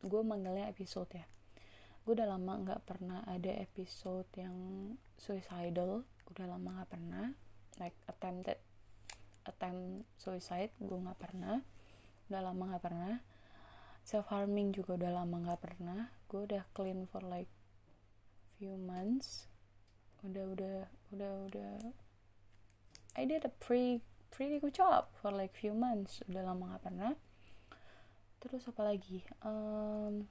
gue 0.04 0.22
manggilnya 0.22 0.70
episode 0.70 1.10
ya. 1.10 1.26
Gue 2.06 2.14
udah 2.14 2.28
lama 2.30 2.52
nggak 2.62 2.82
pernah 2.86 3.25
ada 3.26 3.50
episode 3.58 4.28
yang 4.38 4.54
suicidal 5.18 6.06
udah 6.30 6.46
lama 6.46 6.68
nggak 6.80 6.90
pernah. 6.90 7.26
Like 7.80 7.98
attempted 8.06 8.60
attempt 9.46 10.06
suicide 10.20 10.70
gue 10.78 10.98
nggak 11.00 11.18
pernah. 11.18 11.58
Udah 12.30 12.40
lama 12.42 12.62
nggak 12.75 12.84
pernah 12.84 13.14
self 14.06 14.30
harming 14.30 14.70
juga 14.70 14.94
udah 14.94 15.10
lama 15.18 15.42
nggak 15.42 15.60
pernah. 15.66 16.14
Gue 16.30 16.46
udah 16.46 16.62
clean 16.70 17.10
for 17.10 17.26
like 17.26 17.50
few 18.54 18.78
months. 18.78 19.50
Udah 20.22 20.46
udah 20.54 20.78
udah 21.10 21.32
udah. 21.50 21.75
I 23.18 23.26
did 23.26 23.42
a 23.42 23.50
pretty 23.50 24.06
pretty 24.30 24.62
good 24.62 24.78
job 24.78 25.10
for 25.18 25.34
like 25.34 25.58
few 25.58 25.75
months. 25.75 26.22
Udah 26.30 26.46
lama 26.46 26.70
nggak 26.70 26.84
pernah. 26.86 27.12
Terus 28.38 28.62
apa 28.70 28.86
lagi? 28.86 29.26
Um, 29.42 30.30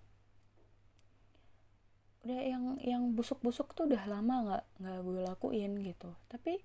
udah 2.23 2.39
yang 2.47 2.79
yang 2.79 3.03
busuk-busuk 3.11 3.75
tuh 3.75 3.91
udah 3.91 4.07
lama 4.07 4.35
nggak 4.47 4.63
nggak 4.87 4.99
gue 5.03 5.19
lakuin 5.27 5.71
gitu. 5.83 6.15
Tapi 6.31 6.63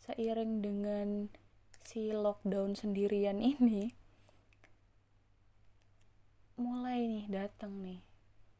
seiring 0.00 0.64
dengan 0.64 1.28
si 1.84 2.08
lockdown 2.08 2.72
sendirian 2.72 3.36
ini 3.52 4.07
mulai 6.58 7.06
nih 7.06 7.26
datang 7.30 7.70
nih 7.86 8.02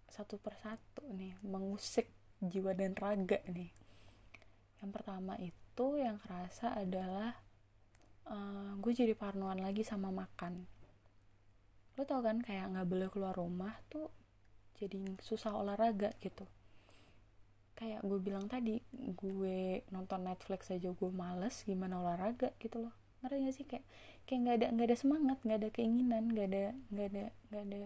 satu 0.06 0.38
persatu 0.38 1.02
nih 1.10 1.34
mengusik 1.42 2.06
jiwa 2.38 2.70
dan 2.72 2.94
raga 2.94 3.42
nih. 3.50 3.74
Yang 4.78 4.90
pertama 4.94 5.34
itu 5.42 5.86
yang 5.98 6.22
kerasa 6.22 6.78
adalah 6.78 7.34
uh, 8.30 8.78
gue 8.78 8.92
jadi 8.94 9.18
parnoan 9.18 9.58
lagi 9.58 9.82
sama 9.82 10.14
makan. 10.14 10.64
Lo 11.98 12.06
tau 12.06 12.22
kan 12.22 12.38
kayak 12.38 12.70
nggak 12.70 12.86
boleh 12.86 13.08
keluar 13.10 13.34
rumah 13.34 13.74
tuh 13.90 14.06
jadi 14.78 15.18
susah 15.18 15.58
olahraga 15.58 16.14
gitu. 16.22 16.46
Kayak 17.74 18.06
gue 18.06 18.18
bilang 18.22 18.46
tadi 18.46 18.78
gue 18.94 19.82
nonton 19.90 20.22
Netflix 20.22 20.70
aja 20.70 20.90
gue 20.90 21.10
males 21.10 21.62
gimana 21.66 21.98
olahraga 21.98 22.54
gitu 22.62 22.86
loh 22.86 22.94
ngerti 23.22 23.36
gak 23.44 23.56
sih? 23.56 23.66
Kayak 23.66 23.84
kayak 24.28 24.40
nggak 24.44 24.56
ada 24.60 24.66
nggak 24.76 24.86
ada 24.92 24.96
semangat 24.98 25.38
nggak 25.40 25.58
ada 25.64 25.68
keinginan 25.72 26.24
nggak 26.28 26.46
ada 26.52 26.62
nggak 26.92 27.06
ada 27.08 27.24
nggak 27.48 27.62
ada 27.64 27.82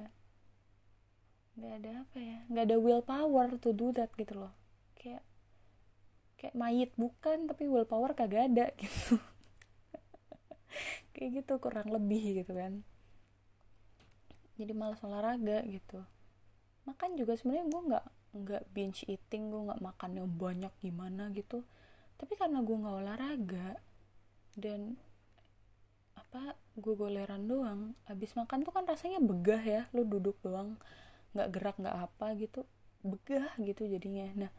nggak 1.53 1.73
ada 1.79 1.91
apa 2.03 2.19
ya? 2.19 2.39
Nggak 2.49 2.65
ada 2.65 2.77
willpower 2.81 3.49
to 3.61 3.71
do 3.77 3.93
that 3.93 4.11
gitu 4.17 4.35
loh. 4.37 4.53
Kayak 4.97 5.23
kayak 6.41 6.55
mayit 6.57 6.91
bukan 6.99 7.47
tapi 7.47 7.69
willpower 7.69 8.17
kagak 8.17 8.51
ada 8.51 8.73
gitu. 8.83 9.21
Kayak 11.13 11.45
gitu 11.45 11.53
kurang 11.61 11.93
lebih 11.93 12.43
gitu 12.43 12.53
kan. 12.57 12.81
Jadi 14.57 14.73
malas 14.73 15.01
olahraga 15.05 15.61
gitu. 15.69 16.01
Makan 16.89 17.15
juga 17.15 17.37
sebenarnya 17.37 17.69
gue 17.69 17.83
nggak 17.93 18.07
nggak 18.33 18.63
binge 18.73 19.05
eating 19.07 19.53
gue 19.53 19.61
nggak 19.69 19.85
makan 19.85 20.25
banyak 20.35 20.73
gimana 20.81 21.29
gitu. 21.37 21.63
Tapi 22.17 22.33
karena 22.41 22.65
gue 22.65 22.77
nggak 22.81 22.97
olahraga 22.97 23.69
dan 24.57 24.97
apa 26.33 26.57
gue 26.81 26.97
goleran 26.97 27.45
doang? 27.45 27.93
Abis 28.09 28.33
makan 28.33 28.65
tuh 28.65 28.73
kan 28.73 28.89
rasanya 28.89 29.21
begah 29.21 29.61
ya 29.61 29.85
lu 29.93 30.09
duduk 30.09 30.41
doang 30.41 30.81
nggak 31.37 31.49
gerak 31.53 31.77
nggak 31.77 31.93
apa 32.09 32.33
gitu 32.41 32.65
begah 33.05 33.53
gitu 33.61 33.85
jadinya. 33.85 34.49
Nah 34.49 34.51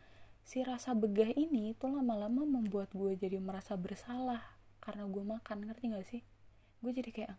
si 0.46 0.62
rasa 0.62 0.94
begah 0.94 1.34
ini 1.34 1.74
tuh 1.74 1.98
lama-lama 1.98 2.46
membuat 2.46 2.94
gue 2.94 3.18
jadi 3.18 3.42
merasa 3.42 3.74
bersalah 3.74 4.46
karena 4.86 5.10
gue 5.10 5.24
makan 5.26 5.66
ngerti 5.66 5.84
gak 5.98 6.06
sih? 6.06 6.22
Gue 6.78 6.94
jadi 6.94 7.10
kayak 7.10 7.34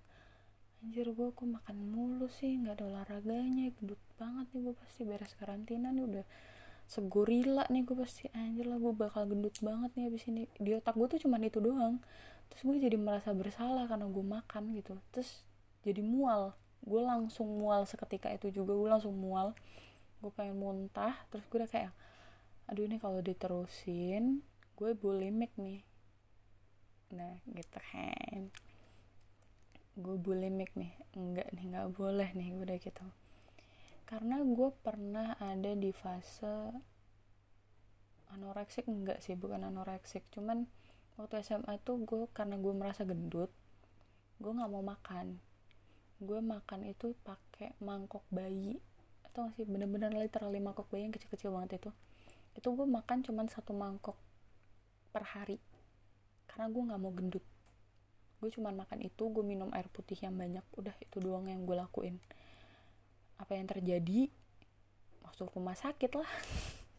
anjir 0.83 1.14
gue 1.14 1.29
kok 1.31 1.47
makan 1.47 1.76
mulu 1.95 2.26
sih 2.26 2.59
nggak 2.59 2.83
ada 2.83 2.85
olahraganya 2.91 3.71
gendut 3.79 4.03
banget 4.19 4.50
nih 4.50 4.61
gue 4.67 4.75
pasti 4.83 5.00
beres 5.07 5.33
karantina 5.38 5.95
nih 5.95 6.05
udah 6.11 6.26
segorila 6.91 7.64
nih 7.71 7.87
gue 7.87 7.97
pasti 8.03 8.26
anjir 8.35 8.67
lah 8.67 8.83
gue 8.83 8.93
bakal 8.99 9.31
gendut 9.31 9.55
banget 9.62 9.95
nih 9.95 10.11
abis 10.11 10.26
ini. 10.26 10.50
Di 10.59 10.75
otak 10.75 10.99
gue 10.99 11.07
tuh 11.07 11.23
cuman 11.23 11.38
itu 11.47 11.62
doang 11.62 12.03
terus 12.50 12.62
gue 12.64 12.76
jadi 12.78 12.96
merasa 12.98 13.30
bersalah 13.32 13.88
karena 13.90 14.06
gue 14.08 14.24
makan 14.24 14.74
gitu. 14.76 14.96
Terus 15.14 15.42
jadi 15.84 16.00
mual. 16.00 16.56
Gue 16.84 17.00
langsung 17.00 17.48
mual 17.60 17.88
seketika 17.88 18.32
itu 18.32 18.52
juga 18.52 18.76
gue 18.76 18.88
langsung 18.88 19.16
mual. 19.16 19.56
Gue 20.20 20.30
pengen 20.32 20.60
muntah 20.60 21.14
terus 21.28 21.44
gue 21.48 21.58
udah 21.60 21.70
kayak 21.70 21.92
aduh 22.64 22.88
ini 22.88 22.96
kalau 22.96 23.20
diterusin 23.20 24.40
gue 24.74 24.90
bulimik 24.96 25.52
nih. 25.60 25.84
Nah 27.12 27.38
gitu 27.50 27.78
kan. 27.92 28.50
Gue 29.94 30.16
bulimik 30.18 30.74
nih 30.74 30.92
enggak 31.14 31.48
nih 31.54 31.64
nggak 31.70 31.88
boleh 31.94 32.28
nih 32.34 32.56
udah 32.56 32.76
gitu. 32.80 33.06
Karena 34.04 34.42
gue 34.42 34.68
pernah 34.84 35.38
ada 35.40 35.72
di 35.72 35.90
fase 35.94 36.74
anoreksik 38.34 38.90
enggak 38.90 39.22
sih 39.22 39.38
bukan 39.38 39.62
anoreksik 39.70 40.26
cuman 40.34 40.66
waktu 41.14 41.42
SMA 41.47 41.78
tuh 41.83 42.02
gue 42.02 42.26
karena 42.35 42.59
gue 42.59 42.73
merasa 42.75 43.06
gendut 43.06 43.50
gue 44.42 44.52
nggak 44.52 44.71
mau 44.71 44.85
makan. 44.85 45.38
Gue 46.18 46.40
makan 46.44 46.80
itu 46.88 47.14
pakai 47.23 47.75
mangkok 47.83 48.25
bayi. 48.28 48.78
Atau 49.26 49.50
sih? 49.54 49.66
Bener-bener 49.66 50.11
literally 50.14 50.59
mangkok 50.59 50.90
bayi 50.90 51.06
yang 51.06 51.14
kecil-kecil 51.14 51.54
banget 51.54 51.83
itu. 51.83 51.90
Itu 52.54 52.75
gue 52.75 52.87
makan 52.87 53.23
cuman 53.26 53.47
satu 53.50 53.75
mangkok 53.75 54.18
per 55.14 55.26
hari. 55.26 55.59
Karena 56.50 56.71
gue 56.71 56.83
nggak 56.83 57.00
mau 57.00 57.12
gendut. 57.14 57.44
Gue 58.42 58.50
cuma 58.52 58.75
makan 58.75 59.00
itu 59.00 59.25
gue 59.30 59.44
minum 59.47 59.71
air 59.75 59.87
putih 59.90 60.18
yang 60.18 60.35
banyak. 60.35 60.64
Udah 60.75 60.94
itu 60.99 61.23
doang 61.23 61.47
yang 61.47 61.62
gue 61.64 61.76
lakuin. 61.78 62.18
Apa 63.38 63.59
yang 63.59 63.66
terjadi? 63.66 64.30
Masuk 65.23 65.50
rumah 65.54 65.75
sakit 65.78 66.12
lah. 66.14 66.30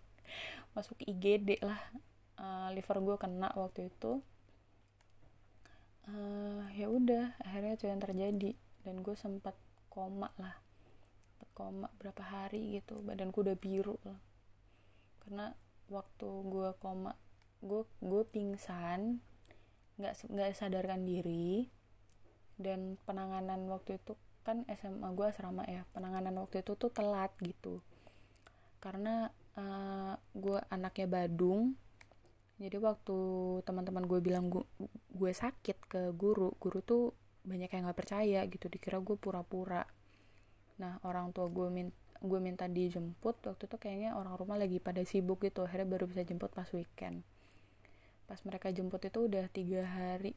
Masuk 0.75 0.99
IGD 1.03 1.63
lah 1.63 1.79
uh, 2.39 2.69
liver 2.71 2.97
gue 3.01 3.15
kena 3.19 3.49
waktu 3.55 3.91
itu. 3.91 4.19
Uh, 6.05 6.61
ya 6.77 6.85
udah 6.91 7.33
akhirnya 7.41 7.73
itu 7.75 7.85
yang 7.89 8.01
terjadi. 8.01 8.51
Dan 8.85 9.01
gue 9.01 9.15
sempat 9.17 9.57
koma 9.89 10.29
lah. 10.37 10.55
Sempat 11.31 11.49
koma 11.57 11.87
berapa 11.97 12.23
hari 12.23 12.79
gitu. 12.79 13.01
Badanku 13.01 13.41
udah 13.41 13.57
biru 13.57 13.97
lah. 14.05 14.19
Karena 15.25 15.49
waktu 15.89 16.29
gue 16.49 16.69
koma 16.81 17.13
gue 17.65 17.81
gue 18.01 18.23
pingsan 18.29 19.21
nggak 19.97 20.13
nggak 20.29 20.49
sadarkan 20.53 21.07
diri. 21.07 21.71
Dan 22.55 22.95
penanganan 23.03 23.67
waktu 23.67 23.99
itu 23.99 24.15
kan 24.45 24.63
SMA 24.77 25.09
gue 25.17 25.25
asrama 25.25 25.65
ya. 25.65 25.87
Penanganan 25.91 26.37
waktu 26.37 26.61
itu 26.61 26.77
tuh 26.77 26.93
telat 26.93 27.33
gitu. 27.41 27.81
Karena 28.77 29.33
uh, 29.57 30.13
gue 30.37 30.59
anaknya 30.69 31.09
Badung 31.09 31.73
jadi 32.55 32.79
waktu 32.79 33.17
teman-teman 33.67 34.07
gue 34.07 34.19
bilang 34.23 34.47
gue, 34.47 34.63
gue 35.11 35.31
sakit 35.35 35.77
ke 35.91 36.01
guru 36.15 36.55
guru 36.55 36.79
tuh 36.79 37.11
banyak 37.43 37.67
yang 37.67 37.83
nggak 37.85 37.99
percaya 37.99 38.41
gitu 38.47 38.71
dikira 38.71 39.03
gue 39.03 39.19
pura-pura. 39.19 39.83
Nah 40.79 40.97
orang 41.03 41.35
tua 41.35 41.51
gue 41.51 41.67
minta 41.67 41.95
gue 42.25 42.39
minta 42.39 42.65
dijemput 42.65 43.43
waktu 43.43 43.63
itu 43.67 43.77
kayaknya 43.77 44.15
orang 44.15 44.33
rumah 44.39 44.55
lagi 44.55 44.79
pada 44.79 45.03
sibuk 45.03 45.43
gitu 45.43 45.67
akhirnya 45.67 45.99
baru 45.99 46.07
bisa 46.07 46.23
jemput 46.23 46.49
pas 46.55 46.65
weekend. 46.71 47.27
Pas 48.25 48.39
mereka 48.47 48.71
jemput 48.71 49.03
itu 49.03 49.27
udah 49.27 49.45
tiga 49.51 49.83
hari 49.83 50.33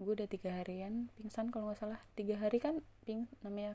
gue 0.00 0.16
udah 0.16 0.30
tiga 0.32 0.56
harian 0.56 1.12
pingsan 1.18 1.50
kalau 1.50 1.74
nggak 1.74 1.82
salah. 1.82 2.00
Tiga 2.14 2.38
hari 2.38 2.62
kan 2.62 2.78
ping 3.02 3.26
namanya 3.42 3.74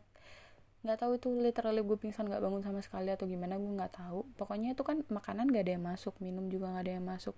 nggak 0.86 1.02
tahu 1.02 1.17
itu 1.17 1.30
literally 1.34 1.82
gue 1.82 1.98
pingsan 1.98 2.30
nggak 2.30 2.45
bangun 2.45 2.62
sama 2.62 2.80
sekali 2.86 3.10
atau 3.10 3.26
gimana 3.26 3.58
gue 3.58 3.71
nggak 3.74 3.98
tahu. 3.98 4.21
Pokoknya 4.38 4.78
itu 4.78 4.86
kan 4.86 5.02
makanan 5.10 5.50
gak 5.50 5.65
ada 5.65 5.74
yang 5.74 5.86
masuk 5.89 6.13
minum 6.21 6.45
juga 6.54 6.69
nggak 6.69 6.84
ada 6.86 6.93
yang 7.02 7.06
masuk. 7.10 7.36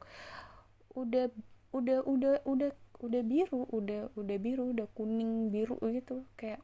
Udah 0.91 1.31
udah 1.71 2.03
udah 2.03 2.43
udah 2.43 2.71
udah 2.99 3.21
biru 3.23 3.63
udah 3.71 4.11
udah 4.19 4.37
biru 4.37 4.75
udah 4.75 4.87
kuning 4.91 5.47
biru 5.47 5.79
gitu. 5.95 6.27
Kayak 6.35 6.59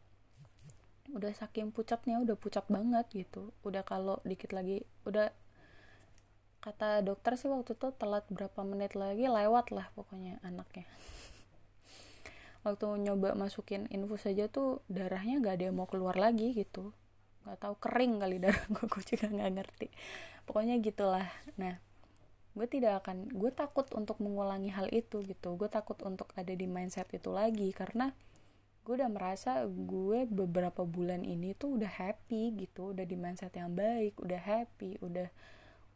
udah 1.15 1.32
saking 1.32 1.72
pucatnya 1.72 2.19
udah 2.19 2.36
pucat 2.36 2.67
banget 2.67 3.08
gitu. 3.15 3.56
Udah 3.63 3.88
kalau 3.88 4.19
dikit 4.28 4.52
lagi 4.52 4.84
udah 5.08 5.32
kata 6.63 7.04
dokter 7.04 7.36
sih 7.36 7.52
waktu 7.52 7.76
itu 7.76 7.91
telat 8.00 8.24
berapa 8.32 8.63
menit 8.63 8.96
lagi 8.96 9.28
lewat 9.28 9.76
lah 9.76 9.91
pokoknya 10.00 10.39
anaknya 10.48 10.88
waktu 12.63 12.88
nyoba 13.04 13.36
masukin 13.36 13.91
infus 13.91 14.23
saja 14.23 14.47
tuh 14.47 14.80
darahnya 14.88 15.43
gak 15.43 15.60
ada 15.60 15.63
yang 15.69 15.78
mau 15.78 15.88
keluar 15.88 16.15
lagi 16.15 16.56
gitu. 16.56 16.95
Nggak 17.43 17.60
tahu 17.60 17.76
kering 17.76 18.13
kali 18.23 18.38
darah 18.39 18.63
gue 18.71 18.86
gue 18.88 19.04
juga 19.04 19.28
nggak 19.28 19.52
ngerti. 19.60 19.88
Pokoknya 20.47 20.80
gitulah. 20.80 21.28
Nah 21.60 21.76
gue 22.56 22.67
tidak 22.71 23.04
akan 23.04 23.28
gue 23.36 23.52
takut 23.52 23.84
untuk 23.91 24.23
mengulangi 24.23 24.71
hal 24.71 24.88
itu 24.95 25.19
gitu. 25.28 25.60
Gue 25.60 25.67
takut 25.67 25.99
untuk 26.08 26.32
ada 26.39 26.56
di 26.56 26.63
mindset 26.63 27.12
itu 27.12 27.30
lagi 27.36 27.67
karena 27.76 28.15
gue 28.84 28.93
udah 28.95 29.12
merasa 29.12 29.63
gue 29.67 30.28
beberapa 30.28 30.84
bulan 30.84 31.23
ini 31.23 31.56
tuh 31.56 31.80
udah 31.80 31.88
happy 31.88 32.52
gitu 32.60 32.91
udah 32.91 33.08
di 33.08 33.15
mindset 33.15 33.56
yang 33.56 33.71
baik 33.71 34.19
udah 34.19 34.39
happy 34.43 34.99
udah 34.99 35.32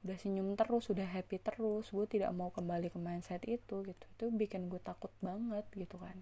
udah 0.08 0.15
senyum 0.19 0.56
terus 0.60 0.91
udah 0.91 1.08
happy 1.08 1.39
terus. 1.39 1.88
Gue 1.95 2.12
tidak 2.12 2.36
mau 2.36 2.51
kembali 2.51 2.91
ke 2.91 2.99
mindset 2.99 3.47
itu 3.47 3.88
gitu. 3.88 4.03
Itu 4.19 4.36
bikin 4.36 4.67
gue 4.67 4.84
takut 4.84 5.15
banget 5.23 5.63
gitu 5.71 5.95
kan 5.95 6.19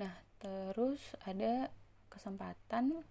nah 0.00 0.16
terus 0.40 1.12
ada 1.28 1.68
kesempatan 2.08 3.04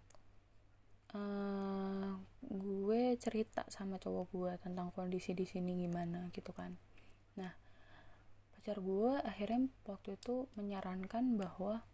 uh, 1.14 2.18
gue 2.42 3.02
cerita 3.22 3.62
sama 3.70 4.02
cowok 4.02 4.28
gue 4.34 4.52
tentang 4.58 4.90
kondisi 4.90 5.38
di 5.38 5.46
sini 5.46 5.86
gimana 5.86 6.34
gitu 6.34 6.50
kan. 6.50 6.74
Nah 7.38 7.54
pacar 8.58 8.82
gue 8.82 9.12
akhirnya 9.22 9.70
waktu 9.86 10.18
itu 10.18 10.50
menyarankan 10.58 11.38
bahwa 11.38 11.86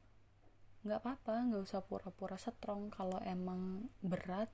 nggak 0.88 1.00
apa-apa 1.02 1.52
nggak 1.52 1.64
usah 1.66 1.82
pura-pura 1.84 2.38
strong 2.38 2.94
kalau 2.94 3.18
emang 3.26 3.90
berat 4.06 4.54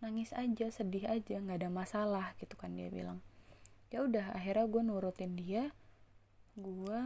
nangis 0.00 0.32
aja 0.32 0.68
sedih 0.72 1.08
aja 1.08 1.40
nggak 1.40 1.64
ada 1.64 1.70
masalah 1.72 2.26
gitu 2.42 2.58
kan 2.58 2.74
dia 2.74 2.90
bilang. 2.90 3.22
Ya 3.94 4.02
udah 4.02 4.34
akhirnya 4.34 4.66
gue 4.66 4.82
nurutin 4.82 5.38
dia 5.38 5.70
gue 6.56 6.98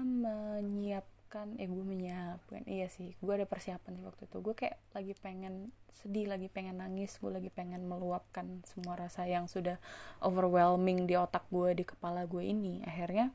menyiapkan 1.31 1.63
eh 1.63 1.69
gue 1.71 1.85
menyiapkan. 1.87 2.63
Iya 2.67 2.91
sih 2.91 3.15
gue 3.23 3.33
ada 3.35 3.47
persiapan 3.47 3.95
sih 3.95 4.05
waktu 4.05 4.27
itu. 4.27 4.37
Gue 4.43 4.55
kayak 4.59 4.83
lagi 4.91 5.15
pengen 5.15 5.71
sedih 5.95 6.27
lagi 6.27 6.51
pengen 6.51 6.83
nangis 6.83 7.23
gue 7.23 7.31
lagi 7.31 7.51
pengen 7.55 7.87
meluapkan 7.87 8.67
semua 8.67 8.99
rasa 8.99 9.31
yang 9.31 9.47
sudah 9.47 9.79
overwhelming 10.19 11.07
di 11.07 11.15
otak 11.15 11.47
gue 11.55 11.79
di 11.79 11.85
kepala 11.87 12.27
gue 12.27 12.43
ini. 12.43 12.83
Akhirnya 12.83 13.31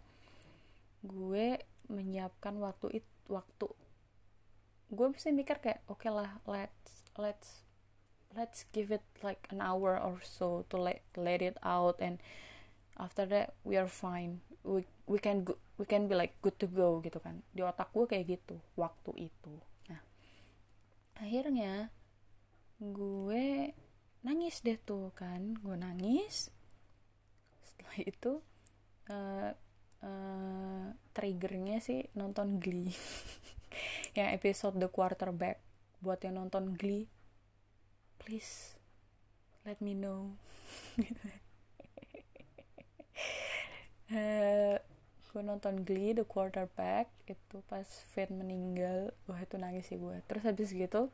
gue 1.08 1.64
menyiapkan 1.88 2.60
waktu 2.60 3.00
itu 3.00 3.12
waktu. 3.32 3.72
Gue 4.92 5.08
bisa 5.16 5.32
mikir 5.32 5.64
kayak 5.64 5.80
oke 5.88 6.04
okay 6.04 6.12
lah 6.12 6.36
let's 6.44 7.08
let's 7.16 7.64
let's 8.36 8.68
give 8.76 8.92
it 8.92 9.08
like 9.24 9.48
an 9.56 9.64
hour 9.64 9.96
or 9.96 10.20
so 10.20 10.68
to 10.68 10.76
let 10.76 11.00
let 11.16 11.40
it 11.40 11.56
out 11.64 11.96
and 12.04 12.20
after 13.00 13.24
that 13.24 13.56
we 13.64 13.80
are 13.80 13.88
fine. 13.88 14.44
We 14.68 14.84
we 15.06 15.18
can 15.22 15.46
go, 15.46 15.58
we 15.78 15.86
can 15.86 16.10
be 16.10 16.16
like 16.18 16.38
good 16.42 16.58
to 16.58 16.68
go 16.70 17.00
gitu 17.02 17.18
kan. 17.22 17.42
Di 17.54 17.62
otak 17.62 17.94
gue 17.94 18.06
kayak 18.06 18.26
gitu 18.40 18.58
waktu 18.78 19.32
itu. 19.32 19.54
Nah 19.90 20.02
akhirnya 21.18 21.94
gue 22.82 23.74
nangis 24.26 24.62
deh 24.66 24.78
tuh 24.82 25.14
kan. 25.14 25.56
Gue 25.62 25.76
nangis. 25.78 26.50
Setelah 27.66 27.98
itu 28.02 28.34
uh, 29.14 29.52
uh, 30.06 30.86
triggernya 31.14 31.80
sih 31.80 32.10
nonton 32.18 32.58
Glee. 32.62 32.94
Yang 34.18 34.30
episode 34.42 34.76
The 34.82 34.90
Quarterback. 34.90 35.60
Buat 36.00 36.22
yang 36.22 36.38
nonton 36.38 36.78
Glee 36.78 37.10
please 38.26 38.74
let 39.66 39.80
me 39.82 39.94
know. 39.94 40.34
Uh, 44.10 44.78
gue 45.36 45.44
nonton 45.44 45.84
Glee 45.84 46.16
The 46.16 46.24
Quarterback 46.24 47.12
itu 47.28 47.60
pas 47.68 47.84
Finn 48.16 48.40
meninggal 48.40 49.12
wah 49.28 49.36
itu 49.44 49.60
nangis 49.60 49.92
sih 49.92 50.00
gue. 50.00 50.24
Terus 50.32 50.48
habis 50.48 50.72
gitu 50.72 51.12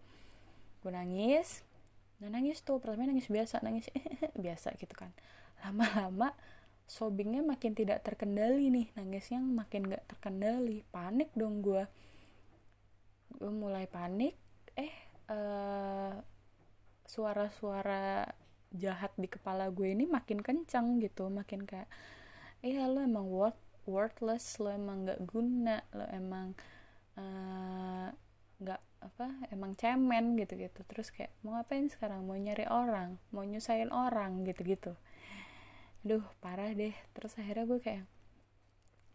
gue 0.85 0.91
nangis 0.93 1.65
nah 2.21 2.29
nangis 2.29 2.61
tuh 2.61 2.77
pertama 2.77 3.09
nangis 3.09 3.25
biasa 3.33 3.65
nangis 3.65 3.89
biasa 4.45 4.77
gitu 4.77 4.93
kan. 4.93 5.09
Lama-lama 5.65 6.37
sobingnya 6.85 7.41
makin 7.41 7.73
tidak 7.73 8.05
terkendali 8.05 8.69
nih 8.69 8.93
nangisnya 8.93 9.41
makin 9.41 9.89
gak 9.89 10.05
terkendali 10.05 10.85
panik 10.93 11.33
dong 11.33 11.65
gue. 11.65 11.89
Gue 13.41 13.49
mulai 13.49 13.89
panik 13.89 14.37
eh 14.77 14.93
uh, 15.33 16.13
suara-suara 17.09 18.29
jahat 18.69 19.17
di 19.17 19.25
kepala 19.25 19.73
gue 19.73 19.97
ini 19.97 20.05
makin 20.05 20.45
kencang 20.45 21.01
gitu 21.01 21.27
makin 21.27 21.65
kayak 21.65 21.89
iya 22.61 22.85
lo 22.87 23.01
emang 23.01 23.25
worth 23.27 23.70
worthless 23.91 24.57
lo 24.63 24.71
emang 24.71 25.03
nggak 25.03 25.21
guna 25.27 25.83
lo 25.91 26.07
emang 26.07 26.55
eh, 27.19 28.07
nggak 28.63 28.81
uh, 28.81 28.89
apa 29.01 29.27
emang 29.49 29.73
cemen 29.73 30.37
gitu 30.37 30.53
gitu 30.55 30.85
terus 30.85 31.09
kayak 31.09 31.33
mau 31.43 31.57
ngapain 31.57 31.89
sekarang? 31.89 32.23
Mau 32.23 32.37
nyari 32.37 32.69
orang 32.69 33.17
mau 33.33 33.43
nyusahin 33.43 33.89
orang 33.91 34.45
gitu 34.47 34.61
gitu 34.63 34.93
duh 36.01 36.25
parah 36.41 36.73
deh. 36.73 36.93
Terus 37.13 37.37
akhirnya 37.37 37.65
gue 37.69 37.79
kayak 37.81 38.05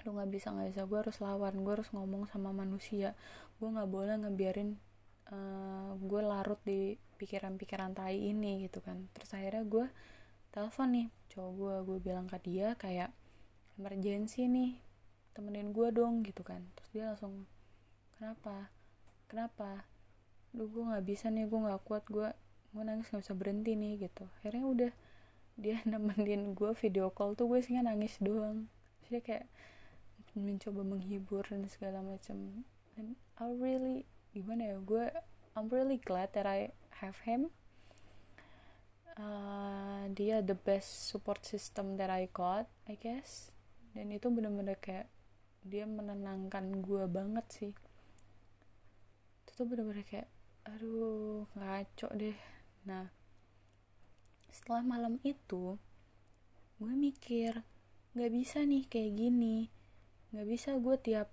lu 0.06 0.14
nggak 0.14 0.30
bisa 0.30 0.54
nggak 0.54 0.68
bisa. 0.74 0.82
Gue 0.86 0.98
harus 1.02 1.18
lawan 1.18 1.54
gue 1.62 1.72
harus 1.74 1.90
ngomong 1.90 2.30
sama 2.30 2.50
manusia. 2.54 3.18
Gue 3.58 3.68
nggak 3.74 3.90
boleh 3.90 4.14
ngebiarin 4.22 4.78
uh, 5.30 5.98
gue 5.98 6.20
larut 6.22 6.60
di 6.62 6.94
pikiran-pikiran 7.18 7.94
tai 7.94 8.30
ini 8.30 8.66
gitu 8.66 8.78
kan. 8.82 9.10
Terus 9.14 9.30
akhirnya 9.34 9.64
gue 9.66 9.86
telepon 10.54 10.88
nih 10.94 11.06
cowok 11.34 11.50
gue. 11.58 11.74
Gue 11.90 11.98
bilang 12.02 12.26
ke 12.30 12.38
dia 12.42 12.78
kayak 12.78 13.10
emergency 13.76 14.48
nih 14.48 14.80
temenin 15.36 15.70
gue 15.76 15.88
dong 15.92 16.24
gitu 16.24 16.40
kan. 16.40 16.64
Terus 16.80 16.88
dia 16.96 17.04
langsung 17.12 17.44
kenapa? 18.16 18.72
Kenapa? 19.28 19.84
Lu 20.56 20.68
gue 20.72 20.82
nggak 20.88 21.04
bisa 21.04 21.28
nih 21.28 21.44
gue 21.44 21.60
nggak 21.60 21.84
kuat 21.84 22.04
gue 22.08 22.28
gue 22.72 22.82
nangis 22.84 23.08
nggak 23.12 23.22
bisa 23.24 23.36
berhenti 23.36 23.72
nih 23.76 24.08
gitu. 24.08 24.24
Akhirnya 24.40 24.64
udah 24.64 24.92
dia 25.60 25.76
nemenin 25.90 26.56
gue 26.56 26.72
video 26.80 27.12
call 27.12 27.36
tuh 27.36 27.48
gue 27.52 27.60
sih 27.60 27.76
nangis 27.76 28.16
doang. 28.18 28.68
Jadi 29.06 29.20
kayak 29.20 29.46
mencoba 30.36 30.84
menghibur 30.84 31.48
dan 31.48 31.64
segala 31.64 32.04
macam 32.04 32.64
and 33.00 33.16
I 33.40 33.48
really 33.56 34.04
gimana 34.36 34.72
ya 34.72 34.76
gue 34.84 35.08
I'm 35.56 35.72
really 35.72 35.96
glad 35.96 36.36
that 36.36 36.44
I 36.44 36.76
have 37.00 37.24
him. 37.24 37.48
Uh, 39.16 40.12
dia 40.12 40.44
the 40.44 40.52
best 40.52 41.08
support 41.08 41.40
system 41.48 41.96
that 41.96 42.12
I 42.12 42.28
got 42.36 42.68
I 42.84 43.00
guess 43.00 43.55
dan 43.96 44.12
itu 44.12 44.28
bener-bener 44.28 44.76
kayak 44.76 45.08
dia 45.64 45.88
menenangkan 45.88 46.84
gue 46.84 47.08
banget 47.08 47.46
sih. 47.48 47.72
Itu 49.42 49.50
tuh 49.56 49.66
bener-bener 49.66 50.04
kayak 50.04 50.28
aduh 50.68 51.48
ngaco 51.56 52.08
deh. 52.12 52.36
Nah 52.84 53.08
setelah 54.52 54.84
malam 54.84 55.16
itu 55.24 55.80
gue 56.76 56.92
mikir 56.92 57.64
nggak 58.12 58.32
bisa 58.36 58.68
nih 58.68 58.84
kayak 58.84 59.16
gini. 59.16 59.72
Nggak 60.36 60.46
bisa 60.52 60.76
gue 60.76 60.96
tiap 61.00 61.32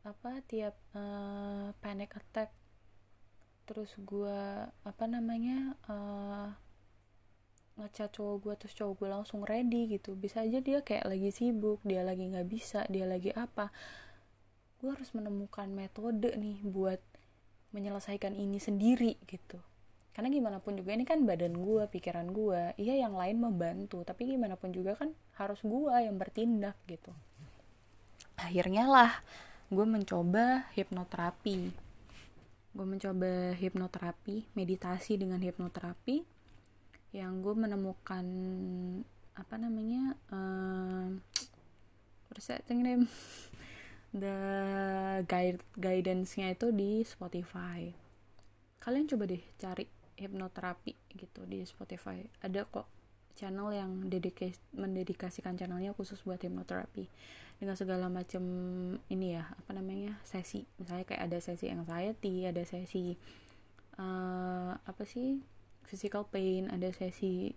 apa 0.00 0.40
tiap 0.48 0.80
uh, 0.96 1.76
panic 1.84 2.16
attack. 2.16 2.56
Terus 3.68 3.92
gue 4.00 4.40
apa 4.66 5.04
namanya 5.04 5.76
uh, 5.84 6.48
ngechat 7.78 8.10
cowok 8.16 8.36
gue 8.42 8.54
terus 8.64 8.74
cowok 8.74 8.94
gue 9.04 9.08
langsung 9.10 9.40
ready 9.46 9.86
gitu. 9.86 10.16
Bisa 10.18 10.42
aja 10.42 10.58
dia 10.58 10.82
kayak 10.82 11.06
lagi 11.06 11.30
sibuk 11.30 11.78
dia 11.86 12.02
lagi 12.02 12.26
nggak 12.26 12.48
bisa 12.48 12.88
dia 12.90 13.06
lagi 13.06 13.30
apa. 13.36 13.70
Gue 14.80 14.96
harus 14.96 15.12
menemukan 15.12 15.68
metode 15.70 16.32
nih 16.34 16.58
buat 16.64 17.00
menyelesaikan 17.70 18.34
ini 18.34 18.58
sendiri 18.58 19.14
gitu. 19.28 19.60
Karena 20.10 20.26
gimana 20.26 20.58
pun 20.58 20.74
juga 20.74 20.90
ini 20.90 21.06
kan 21.06 21.22
badan 21.22 21.54
gue 21.54 21.86
pikiran 21.86 22.34
gue 22.34 22.74
iya 22.82 22.98
yang 22.98 23.14
lain 23.14 23.38
membantu 23.38 24.02
tapi 24.02 24.26
gimana 24.26 24.58
pun 24.58 24.74
juga 24.74 24.98
kan 24.98 25.14
harus 25.38 25.62
gue 25.62 25.94
yang 26.02 26.18
bertindak 26.18 26.74
gitu. 26.90 27.14
Akhirnya 28.34 28.90
lah 28.90 29.12
gue 29.70 29.86
mencoba 29.86 30.66
hipnoterapi. 30.74 31.70
Gue 32.70 32.86
mencoba 32.86 33.54
hipnoterapi 33.54 34.50
meditasi 34.58 35.14
dengan 35.14 35.38
hipnoterapi 35.38 36.39
yang 37.10 37.42
gue 37.42 37.54
menemukan 37.54 38.26
apa 39.34 39.54
namanya 39.58 40.14
uh, 40.30 41.10
setting 42.38 42.80
name? 42.86 43.04
The 44.10 44.38
guide 45.30 45.62
guidance-nya 45.78 46.58
itu 46.58 46.74
di 46.74 47.06
Spotify. 47.06 47.94
Kalian 48.82 49.06
coba 49.06 49.30
deh 49.30 49.38
cari 49.54 49.86
hipnoterapi 50.18 50.92
gitu 51.14 51.46
di 51.46 51.62
Spotify. 51.62 52.18
Ada 52.42 52.66
kok 52.66 52.90
channel 53.38 53.70
yang 53.70 54.10
dedikas 54.10 54.58
mendedikasikan 54.74 55.54
channelnya 55.54 55.94
khusus 55.94 56.18
buat 56.26 56.42
hipnoterapi. 56.42 57.06
Dengan 57.62 57.76
segala 57.78 58.10
macam 58.10 58.42
ini 59.06 59.38
ya 59.38 59.46
apa 59.46 59.70
namanya 59.78 60.18
sesi. 60.26 60.66
Misalnya 60.82 61.06
kayak 61.06 61.30
ada 61.30 61.38
sesi 61.38 61.70
anxiety 61.70 62.50
ada 62.50 62.66
sesi 62.66 63.14
uh, 64.00 64.74
apa 64.74 65.02
sih 65.06 65.38
physical 65.90 66.22
pain 66.30 66.70
ada 66.70 66.86
sesi 66.94 67.50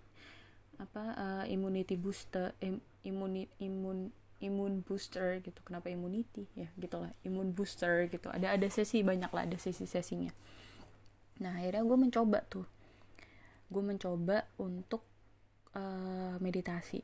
apa 0.82 1.14
uh, 1.14 1.44
immunity 1.46 1.94
booster 1.94 2.50
im, 2.58 2.82
imun 3.06 3.46
imun 3.62 4.10
imun 4.42 4.82
booster 4.82 5.38
gitu. 5.40 5.62
Kenapa 5.62 5.88
immunity? 5.88 6.50
Ya 6.58 6.66
gitulah. 6.74 7.14
Imun 7.22 7.54
booster 7.54 8.10
gitu. 8.10 8.28
Ada 8.28 8.58
ada 8.58 8.66
sesi 8.66 9.06
banyak 9.06 9.30
lah 9.30 9.46
ada 9.46 9.56
sesi 9.56 9.86
sesinya 9.86 10.34
nah 11.34 11.50
akhirnya 11.58 11.82
gue 11.82 11.98
mencoba 11.98 12.38
tuh. 12.46 12.66
Gue 13.66 13.82
mencoba 13.82 14.46
untuk 14.60 15.02
uh, 15.74 16.38
meditasi. 16.38 17.02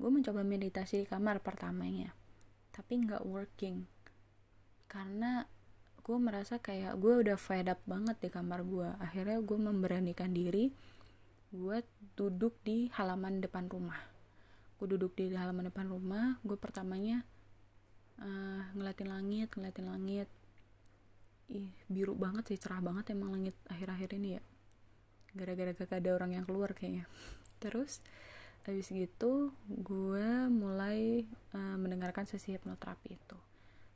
Gue 0.00 0.10
mencoba 0.10 0.40
meditasi 0.42 1.04
di 1.04 1.06
kamar 1.08 1.44
pertamanya 1.44 2.12
tapi 2.74 3.06
nggak 3.06 3.22
working. 3.22 3.86
Karena 4.90 5.46
gue 6.04 6.18
merasa 6.20 6.60
kayak 6.60 7.00
gue 7.00 7.24
udah 7.24 7.40
fed 7.40 7.72
up 7.72 7.80
banget 7.88 8.20
di 8.20 8.28
kamar 8.28 8.60
gue. 8.60 8.88
Akhirnya 9.00 9.40
gue 9.40 9.58
memberanikan 9.58 10.36
diri 10.36 10.68
gue 11.48 11.78
duduk 12.12 12.52
di 12.60 12.92
halaman 12.92 13.40
depan 13.40 13.72
rumah. 13.72 13.96
Gue 14.76 14.92
duduk 14.92 15.16
di 15.16 15.32
halaman 15.32 15.72
depan 15.72 15.88
rumah 15.88 16.36
gue 16.44 16.60
pertamanya 16.60 17.24
uh, 18.20 18.68
ngeliatin 18.76 19.08
langit 19.08 19.48
ngeliatin 19.56 19.88
langit. 19.88 20.28
Ih 21.48 21.72
biru 21.88 22.12
banget 22.12 22.52
sih 22.52 22.60
cerah 22.60 22.84
banget 22.84 23.16
emang 23.16 23.32
langit 23.32 23.56
akhir-akhir 23.72 24.12
ini 24.20 24.36
ya. 24.36 24.42
Gara-gara 25.32 25.72
gak 25.72 25.88
ada 25.88 26.10
orang 26.12 26.36
yang 26.36 26.44
keluar 26.44 26.76
kayaknya. 26.76 27.08
Terus 27.64 28.04
habis 28.68 28.92
gitu 28.92 29.56
gue 29.68 30.28
mulai 30.52 31.24
uh, 31.56 31.76
mendengarkan 31.80 32.28
sesi 32.28 32.52
hipnoterapi 32.52 33.16
itu 33.16 33.36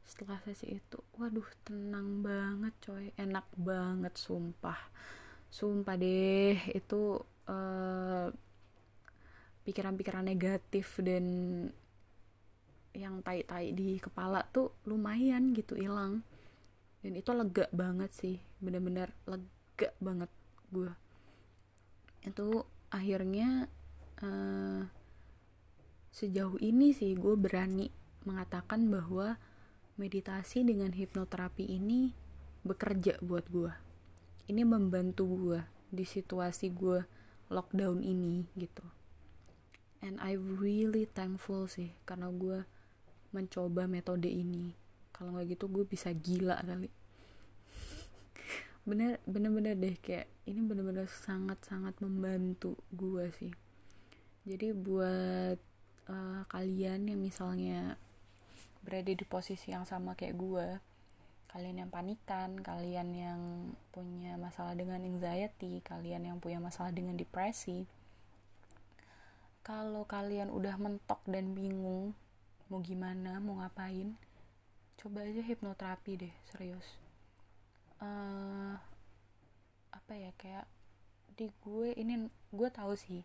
setelah 0.08 0.40
sesi 0.42 0.80
itu 0.80 0.98
waduh 1.20 1.44
tenang 1.62 2.24
banget 2.24 2.74
coy. 2.80 3.12
Enak 3.20 3.44
banget 3.60 4.16
sumpah. 4.16 4.80
Sumpah 5.52 5.94
deh 6.00 6.56
itu 6.72 7.20
pikiran 7.44 8.32
pikiran-pikiran 9.64 10.24
negatif 10.24 11.00
dan 11.04 11.24
yang 12.96 13.20
tai-tai 13.20 13.76
di 13.76 14.00
kepala 14.00 14.48
tuh 14.48 14.72
lumayan 14.88 15.52
gitu 15.52 15.76
hilang. 15.76 16.24
Dan 17.04 17.14
itu 17.14 17.30
lega 17.30 17.68
banget 17.70 18.10
sih 18.10 18.36
bener-bener 18.58 19.14
lega 19.28 19.94
banget 20.02 20.32
gue 20.74 20.90
itu 22.26 22.66
akhirnya 22.90 23.70
uh, 24.20 24.82
sejauh 26.10 26.58
ini 26.58 26.90
sih 26.90 27.14
gue 27.14 27.38
berani 27.38 27.88
mengatakan 28.26 28.90
bahwa 28.90 29.38
meditasi 29.98 30.62
dengan 30.62 30.94
hipnoterapi 30.94 31.66
ini 31.66 32.14
bekerja 32.62 33.18
buat 33.20 33.50
gue 33.50 33.88
ini 34.48 34.64
membantu 34.64 35.28
gue 35.28 35.60
di 35.92 36.08
situasi 36.08 36.72
gue 36.72 37.04
lockdown 37.52 38.00
ini 38.00 38.48
gitu. 38.56 38.84
And 40.00 40.16
I 40.24 40.40
really 40.40 41.04
thankful 41.04 41.68
sih 41.68 41.92
karena 42.08 42.32
gue 42.32 42.64
mencoba 43.36 43.84
metode 43.84 44.32
ini. 44.32 44.72
Kalau 45.12 45.36
nggak 45.36 45.58
gitu 45.58 45.68
gue 45.68 45.84
bisa 45.84 46.08
gila 46.16 46.56
kali. 46.64 46.88
Bener 48.88 49.20
bener 49.28 49.52
bener 49.52 49.76
deh 49.76 50.00
kayak 50.00 50.32
ini 50.48 50.64
bener 50.64 50.80
bener 50.80 51.04
sangat 51.12 51.60
sangat 51.68 51.92
membantu 52.00 52.72
gue 52.88 53.28
sih. 53.36 53.52
Jadi 54.48 54.72
buat 54.72 55.60
uh, 56.08 56.40
kalian 56.48 57.12
yang 57.12 57.20
misalnya 57.20 58.00
berada 58.82 59.12
di 59.12 59.26
posisi 59.26 59.74
yang 59.74 59.84
sama 59.84 60.14
kayak 60.14 60.36
gue 60.38 60.66
kalian 61.48 61.86
yang 61.86 61.90
panikan 61.90 62.60
kalian 62.60 63.08
yang 63.16 63.40
punya 63.88 64.36
masalah 64.36 64.76
dengan 64.76 65.00
anxiety 65.00 65.80
kalian 65.80 66.28
yang 66.28 66.38
punya 66.38 66.60
masalah 66.60 66.92
dengan 66.92 67.16
depresi. 67.16 67.88
Kalau 69.64 70.04
kalian 70.08 70.48
udah 70.52 70.76
mentok 70.80 71.20
dan 71.28 71.52
bingung 71.52 72.12
mau 72.68 72.80
gimana 72.84 73.40
mau 73.40 73.60
ngapain 73.64 74.12
coba 75.00 75.24
aja 75.24 75.40
hipnoterapi 75.40 76.12
deh 76.28 76.34
serius. 76.52 76.84
Uh, 77.98 78.76
apa 79.90 80.12
ya 80.14 80.30
kayak 80.36 80.66
di 81.36 81.48
gue 81.64 81.94
ini 81.96 82.28
gue 82.52 82.68
tahu 82.68 82.92
sih 82.98 83.22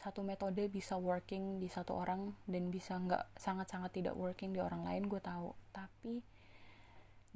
satu 0.00 0.24
metode 0.24 0.64
bisa 0.72 0.96
working 0.96 1.60
di 1.60 1.68
satu 1.68 2.00
orang 2.00 2.32
dan 2.48 2.72
bisa 2.72 2.96
nggak 2.96 3.36
sangat-sangat 3.36 4.00
tidak 4.00 4.16
working 4.16 4.56
di 4.56 4.60
orang 4.64 4.82
lain 4.82 5.04
gue 5.06 5.20
tahu. 5.20 5.52
Tapi 5.76 6.24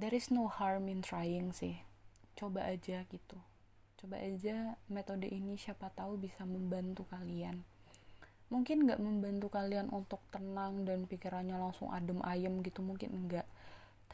there 0.00 0.16
is 0.16 0.32
no 0.32 0.48
harm 0.48 0.88
in 0.88 1.04
trying 1.04 1.52
sih. 1.52 1.76
Coba 2.32 2.64
aja 2.64 3.04
gitu. 3.12 3.36
Coba 4.00 4.16
aja 4.18 4.80
metode 4.88 5.28
ini 5.28 5.60
siapa 5.60 5.92
tahu 5.92 6.16
bisa 6.16 6.48
membantu 6.48 7.04
kalian. 7.12 7.60
Mungkin 8.48 8.88
nggak 8.88 9.00
membantu 9.00 9.52
kalian 9.52 9.92
untuk 9.92 10.24
tenang 10.32 10.88
dan 10.88 11.04
pikirannya 11.04 11.60
langsung 11.60 11.92
adem 11.92 12.24
ayem 12.24 12.64
gitu 12.64 12.80
mungkin 12.80 13.12
enggak 13.12 13.48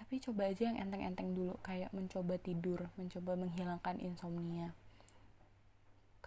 tapi 0.01 0.17
coba 0.17 0.49
aja 0.49 0.73
yang 0.73 0.81
enteng-enteng 0.81 1.37
dulu 1.37 1.61
kayak 1.61 1.93
mencoba 1.93 2.41
tidur 2.41 2.89
mencoba 2.97 3.37
menghilangkan 3.37 4.01
insomnia 4.01 4.73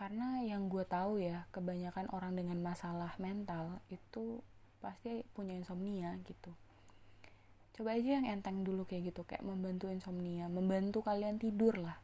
karena 0.04 0.44
yang 0.44 0.68
gue 0.68 0.84
tahu 0.84 1.24
ya 1.24 1.48
kebanyakan 1.56 2.12
orang 2.12 2.36
dengan 2.36 2.60
masalah 2.60 3.16
mental 3.24 3.80
itu 3.88 4.44
pasti 4.84 5.24
punya 5.32 5.56
insomnia 5.56 6.12
gitu. 6.28 6.52
Coba 7.72 7.96
aja 7.96 8.20
yang 8.20 8.28
enteng 8.28 8.68
dulu 8.68 8.84
kayak 8.84 9.16
gitu 9.16 9.24
kayak 9.24 9.48
membantu 9.48 9.88
insomnia 9.88 10.52
membantu 10.52 11.08
kalian 11.08 11.40
tidur 11.40 11.80
lah. 11.80 11.96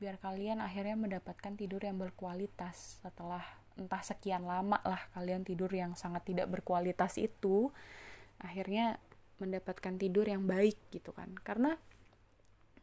Biar 0.00 0.16
kalian 0.16 0.64
akhirnya 0.64 0.96
mendapatkan 0.96 1.52
tidur 1.60 1.84
yang 1.84 2.00
berkualitas 2.00 3.04
setelah 3.04 3.44
entah 3.76 4.00
sekian 4.00 4.48
lama 4.48 4.80
lah 4.88 5.04
kalian 5.12 5.44
tidur 5.44 5.68
yang 5.68 5.92
sangat 5.92 6.24
tidak 6.24 6.48
berkualitas 6.48 7.20
itu 7.20 7.68
akhirnya 8.40 8.96
mendapatkan 9.36 10.00
tidur 10.00 10.24
yang 10.24 10.48
baik 10.48 10.88
gitu 10.88 11.12
kan. 11.12 11.36
Karena 11.44 11.76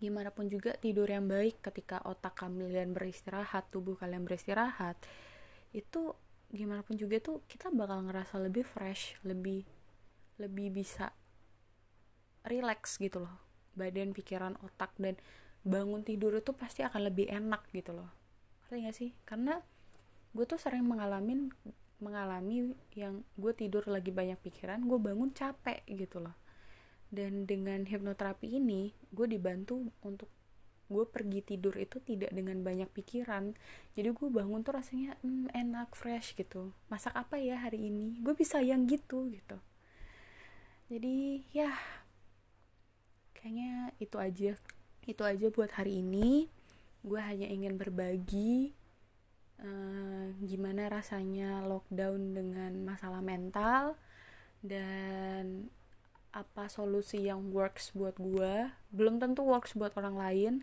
gimana 0.04 0.36
pun 0.36 0.52
juga 0.52 0.76
tidur 0.76 1.08
yang 1.08 1.32
baik 1.32 1.64
ketika 1.64 2.04
otak 2.04 2.36
kalian 2.36 2.92
beristirahat 2.92 3.72
tubuh 3.72 3.96
kalian 3.96 4.28
beristirahat 4.28 5.00
itu 5.72 6.12
gimana 6.52 6.84
pun 6.84 7.00
juga 7.00 7.24
tuh 7.24 7.40
kita 7.48 7.72
bakal 7.72 8.04
ngerasa 8.04 8.36
lebih 8.44 8.68
fresh 8.68 9.16
lebih 9.24 9.64
lebih 10.44 10.76
bisa 10.76 11.16
relax 12.44 13.00
gitu 13.00 13.24
loh. 13.24 13.36
Badan 13.74 14.14
pikiran 14.14 14.60
otak 14.62 14.94
dan 15.00 15.18
bangun 15.64 16.04
tidur 16.04 16.36
itu 16.36 16.52
pasti 16.54 16.84
akan 16.84 17.10
lebih 17.10 17.32
enak 17.32 17.66
gitu 17.74 17.96
loh. 17.96 18.12
Ngerti 18.68 18.78
gak 18.86 18.96
sih? 18.96 19.10
Karena 19.26 19.58
gue 20.34 20.46
tuh 20.46 20.60
sering 20.60 20.86
mengalami 20.86 21.50
mengalami 22.04 22.76
yang 22.94 23.24
gue 23.40 23.54
tidur 23.56 23.88
lagi 23.88 24.12
banyak 24.12 24.36
pikiran 24.44 24.84
gue 24.84 25.00
bangun 25.00 25.32
capek 25.32 25.88
gitu 25.88 26.20
loh 26.20 26.36
dan 27.14 27.46
dengan 27.46 27.86
hipnoterapi 27.86 28.58
ini 28.58 28.90
gue 29.14 29.30
dibantu 29.30 29.94
untuk 30.02 30.34
gue 30.90 31.06
pergi 31.06 31.46
tidur 31.46 31.78
itu 31.78 32.02
tidak 32.02 32.34
dengan 32.34 32.66
banyak 32.66 32.90
pikiran. 32.90 33.54
Jadi 33.94 34.10
gue 34.10 34.30
bangun 34.34 34.66
tuh 34.66 34.74
rasanya 34.74 35.14
hmm, 35.22 35.54
enak 35.54 35.94
fresh 35.94 36.34
gitu. 36.34 36.74
Masak 36.90 37.14
apa 37.14 37.38
ya 37.38 37.62
hari 37.62 37.86
ini? 37.94 38.18
Gue 38.20 38.34
bisa 38.34 38.60
yang 38.66 38.90
gitu 38.90 39.30
gitu. 39.30 39.58
Jadi 40.90 41.46
ya 41.54 41.70
kayaknya 43.38 43.94
itu 44.02 44.18
aja. 44.18 44.52
Itu 45.06 45.22
aja 45.22 45.48
buat 45.54 45.70
hari 45.78 46.02
ini. 46.02 46.50
Gue 47.06 47.22
hanya 47.22 47.46
ingin 47.46 47.78
berbagi 47.78 48.74
uh, 49.62 50.34
gimana 50.42 50.90
rasanya 50.90 51.62
lockdown 51.62 52.38
dengan 52.38 52.74
masalah 52.86 53.22
mental. 53.22 53.98
Dan 54.64 55.70
apa 56.34 56.66
solusi 56.66 57.30
yang 57.30 57.54
works 57.54 57.94
buat 57.94 58.18
gue 58.18 58.74
belum 58.90 59.22
tentu 59.22 59.46
works 59.46 59.78
buat 59.78 59.94
orang 59.94 60.18
lain 60.18 60.54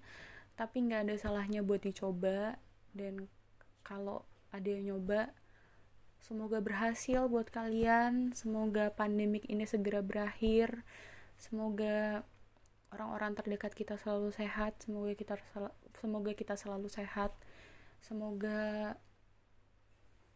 tapi 0.60 0.84
nggak 0.84 1.08
ada 1.08 1.16
salahnya 1.16 1.64
buat 1.64 1.80
dicoba. 1.80 2.60
Dan 2.92 3.32
kalau 3.80 4.28
ada 4.52 4.68
yang 4.68 4.92
nyoba 4.92 5.32
semoga 6.20 6.60
berhasil 6.60 7.32
buat 7.32 7.48
kalian. 7.48 8.36
Semoga 8.36 8.92
pandemik 8.92 9.48
ini 9.48 9.64
segera 9.64 10.04
berakhir. 10.04 10.84
Semoga 11.40 12.28
orang-orang 12.92 13.32
terdekat 13.40 13.72
kita 13.72 13.96
selalu 13.96 14.36
sehat. 14.36 14.76
Semoga 14.84 15.16
kita 15.16 15.40
semoga 15.96 16.36
kita 16.36 16.60
selalu 16.60 16.92
sehat. 16.92 17.32
Semoga 18.04 19.00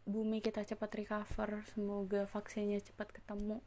bumi 0.09 0.41
kita 0.41 0.65
cepat 0.65 0.89
recover. 0.97 1.69
Semoga 1.77 2.25
vaksinnya 2.25 2.81
cepat 2.81 3.13
ketemu 3.13 3.61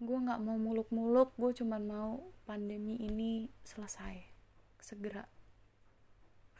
gue 0.00 0.16
nggak 0.16 0.40
mau 0.40 0.56
muluk-muluk 0.56 1.36
gue 1.36 1.52
cuma 1.60 1.76
mau 1.76 2.24
pandemi 2.48 2.96
ini 2.96 3.52
selesai 3.62 4.16
segera. 4.80 5.28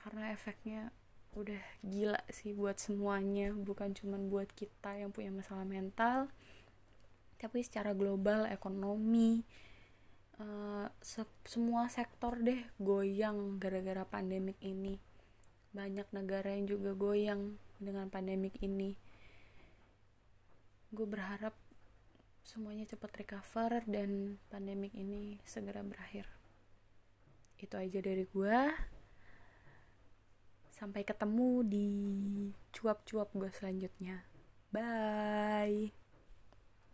Karena 0.00 0.32
efeknya 0.32 0.92
udah 1.32 1.62
gila 1.80 2.20
sih 2.28 2.52
buat 2.52 2.76
semuanya 2.76 3.54
bukan 3.54 3.94
cuma 3.94 4.18
buat 4.18 4.50
kita 4.50 4.98
yang 4.98 5.14
punya 5.14 5.30
masalah 5.30 5.62
mental 5.62 6.26
tapi 7.38 7.62
secara 7.62 7.94
global 7.94 8.50
ekonomi 8.50 9.46
uh, 10.42 10.90
se 11.00 11.22
semua 11.46 11.86
sektor 11.88 12.36
deh 12.36 12.60
goyang 12.76 13.56
gara-gara 13.56 14.04
pandemik 14.04 14.60
ini. 14.60 15.00
Banyak 15.70 16.10
negara 16.12 16.52
yang 16.52 16.66
juga 16.66 16.92
goyang 16.92 17.56
dengan 17.80 18.10
pandemik 18.10 18.58
ini. 18.60 18.98
Gue 20.90 21.06
berharap 21.06 21.54
semuanya 22.50 22.82
cepat 22.82 23.14
recover 23.22 23.86
dan 23.86 24.42
pandemik 24.50 24.90
ini 24.90 25.38
segera 25.46 25.86
berakhir. 25.86 26.26
Itu 27.54 27.78
aja 27.78 28.02
dari 28.02 28.26
gue 28.26 28.60
sampai 30.74 31.06
ketemu 31.06 31.62
di 31.62 31.88
cuap-cuap 32.74 33.30
gue 33.38 33.50
selanjutnya. 33.54 34.26
Bye 34.74 35.99